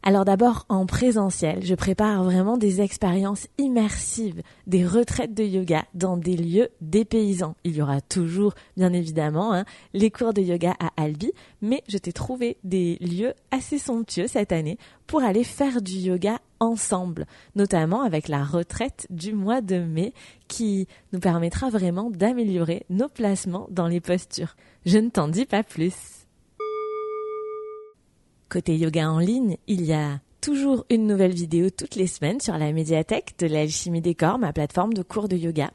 Alors 0.05 0.25
d'abord 0.25 0.67
en 0.69 0.85
présentiel, 0.85 1.65
je 1.65 1.77
prépare 1.77 2.25
vraiment 2.25 2.57
des 2.57 2.81
expériences 2.81 3.47
immersives, 3.59 4.43
des 4.67 4.85
retraites 4.85 5.33
de 5.33 5.45
yoga 5.45 5.85
dans 5.95 6.17
des 6.17 6.37
lieux 6.37 6.71
dépaysants. 6.81 7.55
Il 7.63 7.77
y 7.77 7.83
aura 7.83 8.01
toujours, 8.01 8.55
bien 8.77 8.93
évidemment, 8.93 9.55
hein, 9.55 9.65
les 9.95 10.11
cours 10.11 10.35
de 10.35 10.43
yoga 10.43 10.75
à 10.81 10.91
Albi, 11.01 11.31
mais 11.61 11.85
je 11.89 11.99
t'ai 11.99 12.13
trouvé 12.13 12.57
des 12.65 12.97
lieux 13.01 13.33
assez 13.53 13.79
somptueux 13.79 14.27
cette 14.27 14.51
année 14.51 14.77
pour 15.07 15.23
aller 15.23 15.45
faire 15.45 15.81
du 15.81 15.93
yoga 15.93 16.41
ensemble, 16.59 17.25
notamment 17.55 18.03
avec 18.03 18.27
la 18.27 18.43
retraite 18.43 19.07
du 19.09 19.33
mois 19.33 19.61
de 19.61 19.79
mai 19.79 20.15
qui 20.49 20.89
nous 21.13 21.21
permettra 21.21 21.71
vraiment 21.71 22.11
d'améliorer 22.11 22.87
nos 22.91 23.09
placements 23.09 23.69
dans 23.71 23.87
les 23.87 24.01
postures. 24.01 24.57
Je 24.85 24.99
ne 24.99 25.11
t'en 25.11 25.29
dis 25.29 25.47
pas 25.47 25.63
plus. 25.63 26.22
Côté 28.53 28.77
yoga 28.77 29.11
en 29.11 29.19
ligne, 29.19 29.57
il 29.67 29.83
y 29.83 29.95
a 29.95 30.21
toujours 30.43 30.85
une 30.91 31.07
nouvelle 31.07 31.33
vidéo 31.33 31.71
toutes 31.71 31.95
les 31.95 32.07
semaines 32.07 32.39
sur 32.39 32.59
la 32.59 32.71
médiathèque 32.71 33.33
de 33.39 33.47
l'alchimie 33.47 34.03
des 34.03 34.15
corps, 34.15 34.39
ma 34.39 34.53
plateforme 34.53 34.93
de 34.93 35.03
cours 35.03 35.27
de 35.27 35.37
yoga. 35.37 35.71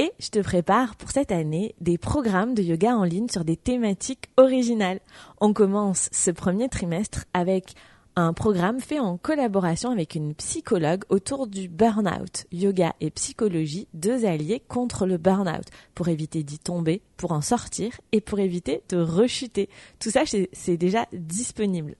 Et 0.00 0.10
je 0.18 0.30
te 0.30 0.40
prépare 0.40 0.96
pour 0.96 1.12
cette 1.12 1.30
année 1.30 1.76
des 1.80 1.98
programmes 1.98 2.54
de 2.54 2.64
yoga 2.64 2.96
en 2.96 3.04
ligne 3.04 3.28
sur 3.28 3.44
des 3.44 3.56
thématiques 3.56 4.28
originales. 4.36 4.98
On 5.40 5.52
commence 5.52 6.08
ce 6.10 6.32
premier 6.32 6.68
trimestre 6.68 7.26
avec 7.32 7.74
un 8.18 8.32
programme 8.32 8.80
fait 8.80 8.98
en 8.98 9.18
collaboration 9.18 9.90
avec 9.90 10.14
une 10.14 10.34
psychologue 10.34 11.04
autour 11.10 11.46
du 11.46 11.68
burn-out. 11.68 12.46
Yoga 12.50 12.94
et 13.00 13.10
psychologie, 13.10 13.88
deux 13.92 14.24
alliés 14.24 14.62
contre 14.66 15.06
le 15.06 15.18
burn-out, 15.18 15.66
pour 15.94 16.08
éviter 16.08 16.42
d'y 16.42 16.58
tomber, 16.58 17.02
pour 17.18 17.32
en 17.32 17.42
sortir 17.42 17.92
et 18.12 18.22
pour 18.22 18.38
éviter 18.38 18.82
de 18.88 18.96
rechuter. 18.96 19.68
Tout 20.00 20.10
ça, 20.10 20.22
c'est 20.52 20.76
déjà 20.78 21.06
disponible. 21.12 21.94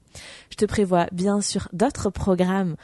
Je 0.49 0.55
te 0.55 0.65
prévois 0.65 1.05
bien 1.11 1.39
sûr 1.39 1.69
d'autres 1.71 2.09
programmes 2.09 2.77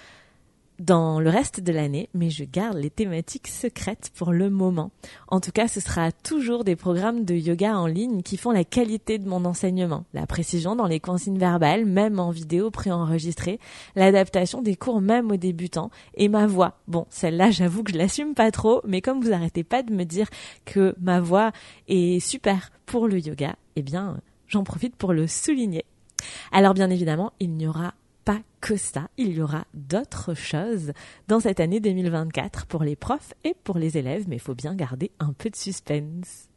dans 0.84 1.22
le 1.22 1.30
reste 1.30 1.62
de 1.62 1.72
l'année, 1.72 2.10
mais 2.14 2.30
je 2.30 2.44
garde 2.44 2.78
les 2.78 2.90
thématiques 2.90 3.48
secrètes 3.48 4.12
pour 4.16 4.34
le 4.34 4.50
moment. 4.50 4.92
En 5.30 5.40
tout 5.40 5.52
cas, 5.52 5.68
ce 5.70 5.80
sera 5.80 6.12
toujours 6.12 6.66
des 6.66 6.76
programmes 6.76 7.24
de 7.24 7.36
yoga 7.36 7.78
en 7.78 7.88
ligne 7.88 8.22
qui 8.22 8.36
font 8.36 8.52
la 8.52 8.66
qualité 8.66 9.18
de 9.18 9.28
mon 9.28 9.46
enseignement, 9.46 10.04
la 10.14 10.28
précision 10.28 10.76
dans 10.76 10.86
les 10.86 11.00
consignes 11.00 11.38
verbales, 11.38 11.86
même 11.86 12.20
en 12.20 12.32
vidéo 12.32 12.70
préenregistrée, 12.70 13.60
l'adaptation 13.96 14.62
des 14.62 14.76
cours 14.76 15.00
même 15.00 15.32
aux 15.32 15.38
débutants, 15.38 15.90
et 16.16 16.28
ma 16.28 16.48
voix. 16.48 16.80
Bon, 16.88 17.06
celle-là, 17.10 17.50
j'avoue 17.50 17.84
que 17.84 17.94
je 17.94 17.98
l'assume 17.98 18.34
pas 18.34 18.52
trop, 18.52 18.82
mais 18.86 19.02
comme 19.02 19.22
vous 19.22 19.32
arrêtez 19.32 19.64
pas 19.64 19.84
de 19.84 19.94
me 19.94 20.04
dire 20.04 20.28
que 20.66 20.96
ma 21.00 21.22
voix 21.22 21.54
est 21.88 22.20
super 22.20 22.72
pour 22.86 23.08
le 23.08 23.20
yoga, 23.20 23.56
eh 23.78 23.82
bien, 23.82 24.18
j'en 24.48 24.66
profite 24.66 24.98
pour 24.98 25.14
le 25.14 25.28
souligner. 25.28 25.86
Alors 26.52 26.74
bien 26.74 26.90
évidemment, 26.90 27.32
il 27.40 27.52
n'y 27.52 27.68
aura 27.68 27.94
pas 28.26 28.42
que 28.62 28.76
ça, 28.78 29.10
il 29.18 29.34
y 29.34 29.42
aura 29.42 29.66
d'autres 29.74 30.34
choses 30.34 30.94
dans 31.28 31.40
cette 31.40 31.60
année 31.60 31.80
2024 31.80 32.66
pour 32.66 32.84
les 32.84 32.96
profs 32.96 33.34
et 33.44 33.56
pour 33.64 33.78
les 33.78 33.98
élèves, 33.98 34.26
mais 34.28 34.38
il 34.38 34.42
faut 34.42 34.56
bien 34.56 34.76
garder 34.76 35.12
un 35.20 35.34
peu 35.34 35.50
de 35.50 35.56
suspense. 35.56 36.50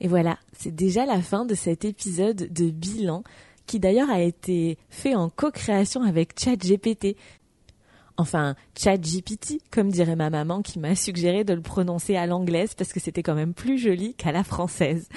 Et 0.00 0.08
voilà, 0.08 0.38
c'est 0.52 0.74
déjà 0.74 1.06
la 1.06 1.22
fin 1.22 1.44
de 1.44 1.54
cet 1.54 1.84
épisode 1.84 2.52
de 2.52 2.70
bilan 2.70 3.22
qui 3.66 3.78
d'ailleurs 3.78 4.10
a 4.10 4.20
été 4.20 4.76
fait 4.90 5.14
en 5.14 5.30
co-création 5.30 6.02
avec 6.02 6.38
ChatGPT. 6.38 7.16
Enfin, 8.16 8.54
ChatGPT, 8.78 9.60
comme 9.70 9.90
dirait 9.90 10.16
ma 10.16 10.30
maman 10.30 10.62
qui 10.62 10.78
m'a 10.78 10.94
suggéré 10.94 11.44
de 11.44 11.54
le 11.54 11.62
prononcer 11.62 12.16
à 12.16 12.26
l'anglaise 12.26 12.74
parce 12.74 12.92
que 12.92 13.00
c'était 13.00 13.22
quand 13.22 13.34
même 13.34 13.54
plus 13.54 13.78
joli 13.78 14.14
qu'à 14.14 14.32
la 14.32 14.44
française. 14.44 15.08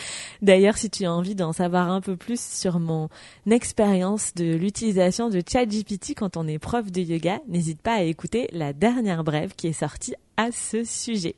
D'ailleurs, 0.41 0.77
si 0.77 0.89
tu 0.89 1.05
as 1.05 1.13
envie 1.13 1.35
d'en 1.35 1.53
savoir 1.53 1.91
un 1.91 2.01
peu 2.01 2.15
plus 2.15 2.39
sur 2.39 2.79
mon 2.79 3.09
expérience 3.49 4.33
de 4.35 4.55
l'utilisation 4.55 5.29
de 5.29 5.41
ChatGPT 5.45 6.15
quand 6.15 6.37
on 6.37 6.47
est 6.47 6.59
prof 6.59 6.91
de 6.91 7.01
yoga, 7.01 7.39
n'hésite 7.47 7.81
pas 7.81 7.95
à 7.95 8.03
écouter 8.03 8.47
la 8.51 8.73
dernière 8.73 9.23
brève 9.23 9.53
qui 9.55 9.67
est 9.67 9.73
sortie 9.73 10.15
à 10.37 10.51
ce 10.51 10.83
sujet. 10.83 11.35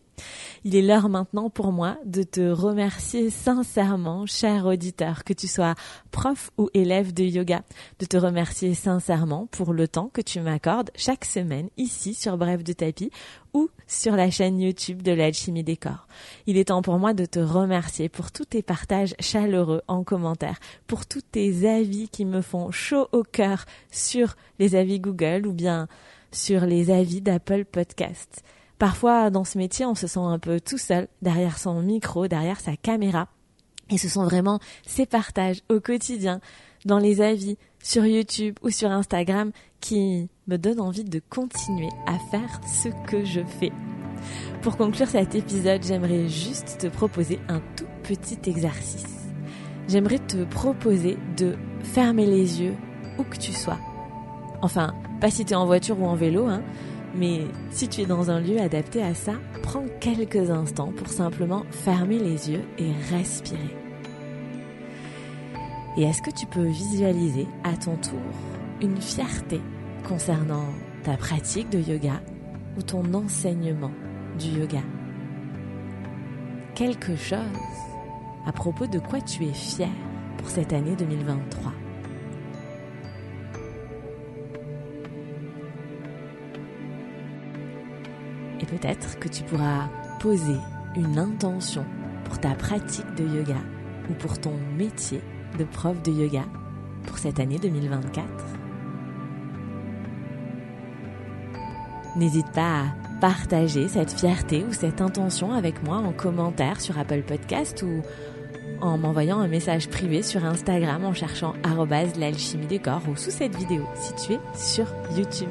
Il 0.64 0.76
est 0.76 0.82
l'heure 0.82 1.10
maintenant 1.10 1.50
pour 1.50 1.72
moi 1.72 1.98
de 2.06 2.24
te 2.24 2.42
remercier 2.42 3.30
sincèrement, 3.30 4.26
cher 4.26 4.66
auditeur, 4.66 5.24
que 5.24 5.34
tu 5.34 5.48
sois 5.48 5.76
prof 6.12 6.52
ou 6.58 6.70
élève 6.74 7.14
de 7.14 7.24
yoga, 7.24 7.64
de 8.00 8.06
te 8.06 8.18
remercier 8.18 8.74
sincèrement 8.74 9.48
pour 9.52 9.74
le 9.74 9.88
temps 9.88 10.10
que 10.12 10.22
tu 10.22 10.42
m'accordes 10.42 10.90
chaque 10.96 11.26
semaine 11.26 11.70
ici 11.78 12.14
sur 12.14 12.38
Bref 12.38 12.64
de 12.64 12.74
tapis 12.74 13.12
ou 13.54 13.70
sur 13.86 14.16
la 14.16 14.32
chaîne 14.32 14.60
YouTube 14.60 15.04
de 15.04 15.12
l'alchimie 15.12 15.64
des 15.64 15.78
corps. 15.78 16.08
Il 16.48 16.58
est 16.58 16.66
temps 16.66 16.82
pour 16.82 16.98
moi 16.98 17.14
de 17.14 17.26
te 17.26 17.40
remercier 17.40 18.10
pour 18.10 18.32
tous 18.32 18.46
tes 18.46 18.64
partages 18.64 19.16
chaleureux 19.20 19.84
en 19.88 20.04
commentaire, 20.04 20.60
pour 20.88 21.06
tous 21.06 21.22
tes 21.22 21.70
avis 21.70 22.10
qui 22.10 22.26
me 22.26 22.42
font 22.42 22.72
chaud 22.72 23.08
au 23.12 23.24
cœur 23.24 23.66
sur 23.92 24.36
les 24.60 24.76
avis 24.76 25.00
Google 25.00 25.46
ou 25.46 25.54
bien 25.54 25.88
sur 26.32 26.66
les 26.66 26.92
avis 26.92 27.22
d'Apple 27.22 27.66
Podcasts. 27.66 28.44
Parfois, 28.80 29.30
dans 29.30 29.44
ce 29.44 29.58
métier, 29.58 29.86
on 29.86 29.96
se 29.96 30.08
sent 30.08 30.20
un 30.20 30.40
peu 30.40 30.60
tout 30.60 30.78
seul, 30.78 31.08
derrière 31.22 31.58
son 31.58 31.82
micro, 31.82 32.28
derrière 32.28 32.60
sa 32.60 32.76
caméra. 32.76 33.28
Et 33.90 33.98
ce 33.98 34.10
sont 34.10 34.24
vraiment 34.24 34.60
ces 34.86 35.06
partages 35.06 35.62
au 35.70 35.80
quotidien, 35.80 36.42
dans 36.86 37.00
les 37.00 37.22
avis, 37.22 37.58
sur 37.82 38.06
YouTube 38.06 38.58
ou 38.62 38.70
sur 38.70 38.92
Instagram, 38.92 39.52
qui 39.80 40.30
me 40.48 40.58
donnent 40.58 40.82
envie 40.82 41.04
de 41.04 41.22
continuer 41.30 41.90
à 42.06 42.20
faire 42.32 42.62
ce 42.68 42.90
que 43.08 43.26
je 43.26 43.42
fais. 43.60 43.72
Pour 44.62 44.78
conclure 44.78 45.08
cet 45.08 45.36
épisode, 45.36 45.84
j'aimerais 45.84 46.28
juste 46.28 46.78
te 46.80 46.88
proposer 46.88 47.40
un 47.48 47.62
tout 47.76 47.88
petit 48.04 48.50
exercice. 48.50 49.28
J'aimerais 49.88 50.20
te 50.20 50.44
proposer 50.44 51.18
de 51.38 51.56
fermer 51.82 52.26
les 52.26 52.62
yeux 52.62 52.76
où 53.18 53.24
que 53.24 53.38
tu 53.38 53.54
sois. 53.54 53.80
Enfin, 54.62 54.94
pas 55.22 55.32
si 55.32 55.46
tu 55.46 55.54
es 55.54 55.56
en 55.56 55.66
voiture 55.66 56.00
ou 56.00 56.06
en 56.06 56.16
vélo, 56.16 56.48
hein, 56.48 56.62
Mais 57.15 57.41
si 57.72 57.88
tu 57.88 58.02
es 58.02 58.06
dans 58.06 58.30
un 58.30 58.39
lieu 58.39 58.60
adapté 58.60 59.02
à 59.02 59.13
ça, 59.13 59.34
prends 59.63 59.86
quelques 60.00 60.50
instants 60.50 60.91
pour 60.96 61.08
simplement 61.08 61.63
fermer 61.72 62.20
les 62.20 62.52
yeux 62.52 62.63
et 62.78 62.91
respirer. 63.12 63.76
Et 65.98 66.04
est-ce 66.04 66.22
que 66.22 66.32
tu 66.32 66.46
peux 66.46 66.67
visualiser 66.67 67.48
à 67.63 67.76
ton 67.76 67.96
tour 67.96 68.20
une 68.82 69.02
fierté 69.02 69.60
concernant 70.08 70.65
ta 71.04 71.17
pratique 71.17 71.70
de 71.72 71.80
yoga 71.80 72.22
ou 72.78 72.84
ton 72.84 73.13
enseignement 73.13 73.91
du 74.38 74.60
yoga? 74.60 74.82
Quelque 76.76 77.15
chose 77.15 77.39
à 78.46 78.52
propos 78.52 78.86
de 78.86 79.00
quoi 79.00 79.20
tu 79.22 79.46
es 79.46 79.54
fier 79.54 79.89
pour 80.38 80.50
cette 80.50 80.72
année 80.72 80.96
2023 80.96 81.74
peut-être 88.67 89.19
que 89.19 89.27
tu 89.27 89.43
pourras 89.43 89.89
poser 90.19 90.58
une 90.95 91.17
intention 91.17 91.86
pour 92.25 92.39
ta 92.39 92.51
pratique 92.51 93.13
de 93.15 93.23
yoga 93.23 93.58
ou 94.10 94.13
pour 94.13 94.39
ton 94.39 94.53
métier 94.77 95.21
de 95.58 95.63
prof 95.63 96.01
de 96.03 96.12
yoga 96.12 96.43
pour 97.06 97.17
cette 97.17 97.39
année 97.39 97.58
2024. 97.60 98.25
N'hésite 102.15 102.51
pas 102.51 102.82
à 102.82 103.19
partager 103.21 103.88
cette 103.88 104.12
fierté 104.12 104.65
ou 104.67 104.73
cette 104.73 105.01
intention 105.01 105.53
avec 105.53 105.84
moi 105.84 105.97
en 105.97 106.12
commentaire 106.12 106.82
sur 106.82 106.97
Apple 106.97 107.21
Podcast 107.21 107.84
ou 107.84 108.01
en 108.82 108.97
m'envoyant 108.97 109.39
un 109.39 109.47
message 109.47 109.88
privé 109.88 110.21
sur 110.21 110.45
Instagram 110.45 111.03
en 111.06 111.13
cherchant 111.13 111.53
l'alchimie 112.19 112.67
des 112.67 112.80
corps 112.80 113.01
ou 113.10 113.15
sous 113.15 113.32
cette 113.32 113.56
vidéo 113.56 113.84
située 113.95 114.39
sur 114.56 114.88
YouTube. 115.15 115.49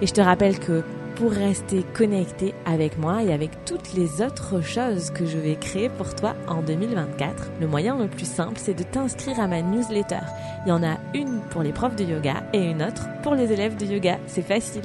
Et 0.00 0.06
je 0.06 0.12
te 0.12 0.20
rappelle 0.20 0.58
que 0.58 0.82
pour 1.20 1.32
rester 1.32 1.84
connecté 1.92 2.54
avec 2.64 2.96
moi 2.96 3.22
et 3.22 3.30
avec 3.30 3.50
toutes 3.66 3.92
les 3.92 4.22
autres 4.22 4.62
choses 4.62 5.10
que 5.10 5.26
je 5.26 5.36
vais 5.36 5.54
créer 5.54 5.90
pour 5.90 6.14
toi 6.14 6.34
en 6.48 6.62
2024. 6.62 7.50
Le 7.60 7.66
moyen 7.66 7.98
le 7.98 8.08
plus 8.08 8.26
simple, 8.26 8.54
c'est 8.56 8.72
de 8.72 8.82
t'inscrire 8.82 9.38
à 9.38 9.46
ma 9.46 9.60
newsletter. 9.60 10.20
Il 10.64 10.70
y 10.70 10.72
en 10.72 10.82
a 10.82 10.96
une 11.12 11.42
pour 11.50 11.62
les 11.62 11.72
profs 11.72 11.94
de 11.94 12.04
yoga 12.04 12.42
et 12.54 12.64
une 12.64 12.82
autre 12.82 13.06
pour 13.22 13.34
les 13.34 13.52
élèves 13.52 13.76
de 13.76 13.84
yoga. 13.84 14.18
C'est 14.28 14.40
facile. 14.40 14.84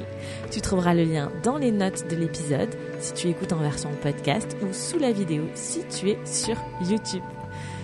Tu 0.50 0.60
trouveras 0.60 0.92
le 0.92 1.04
lien 1.04 1.32
dans 1.42 1.56
les 1.56 1.72
notes 1.72 2.06
de 2.10 2.16
l'épisode 2.16 2.74
si 3.00 3.14
tu 3.14 3.28
écoutes 3.28 3.54
en 3.54 3.62
version 3.62 3.88
podcast 4.02 4.58
ou 4.62 4.74
sous 4.74 4.98
la 4.98 5.12
vidéo 5.12 5.44
si 5.54 5.86
tu 5.88 6.10
es 6.10 6.18
sur 6.26 6.56
YouTube. 6.86 7.22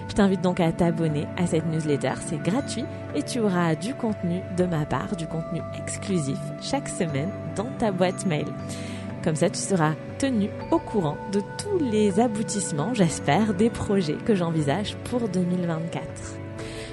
Je 0.08 0.14
t'invite 0.14 0.42
donc 0.42 0.60
à 0.60 0.72
t'abonner 0.72 1.26
à 1.36 1.46
cette 1.46 1.66
newsletter, 1.66 2.14
c'est 2.26 2.42
gratuit 2.42 2.84
et 3.14 3.22
tu 3.22 3.40
auras 3.40 3.74
du 3.74 3.94
contenu 3.94 4.40
de 4.56 4.64
ma 4.64 4.84
part, 4.84 5.16
du 5.16 5.26
contenu 5.26 5.60
exclusif 5.82 6.38
chaque 6.60 6.88
semaine 6.88 7.30
dans 7.56 7.68
ta 7.78 7.92
boîte 7.92 8.26
mail. 8.26 8.46
Comme 9.22 9.36
ça, 9.36 9.48
tu 9.48 9.58
seras 9.58 9.92
tenu 10.18 10.50
au 10.70 10.78
courant 10.78 11.16
de 11.32 11.40
tous 11.58 11.78
les 11.78 12.18
aboutissements, 12.18 12.92
j'espère, 12.92 13.54
des 13.54 13.70
projets 13.70 14.16
que 14.16 14.34
j'envisage 14.34 14.96
pour 15.04 15.28
2024. 15.28 16.02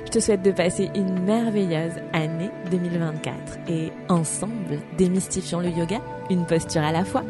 Je 0.06 0.12
te 0.12 0.20
souhaite 0.20 0.42
de 0.42 0.52
passer 0.52 0.90
une 0.96 1.24
merveilleuse 1.24 1.94
année 2.14 2.50
2024 2.72 3.34
et 3.68 3.92
ensemble, 4.10 4.80
démystifions 4.98 5.60
le 5.60 5.70
yoga, 5.70 6.00
une 6.30 6.46
posture 6.46 6.82
à 6.82 6.92
la 6.92 7.06
fois. 7.06 7.24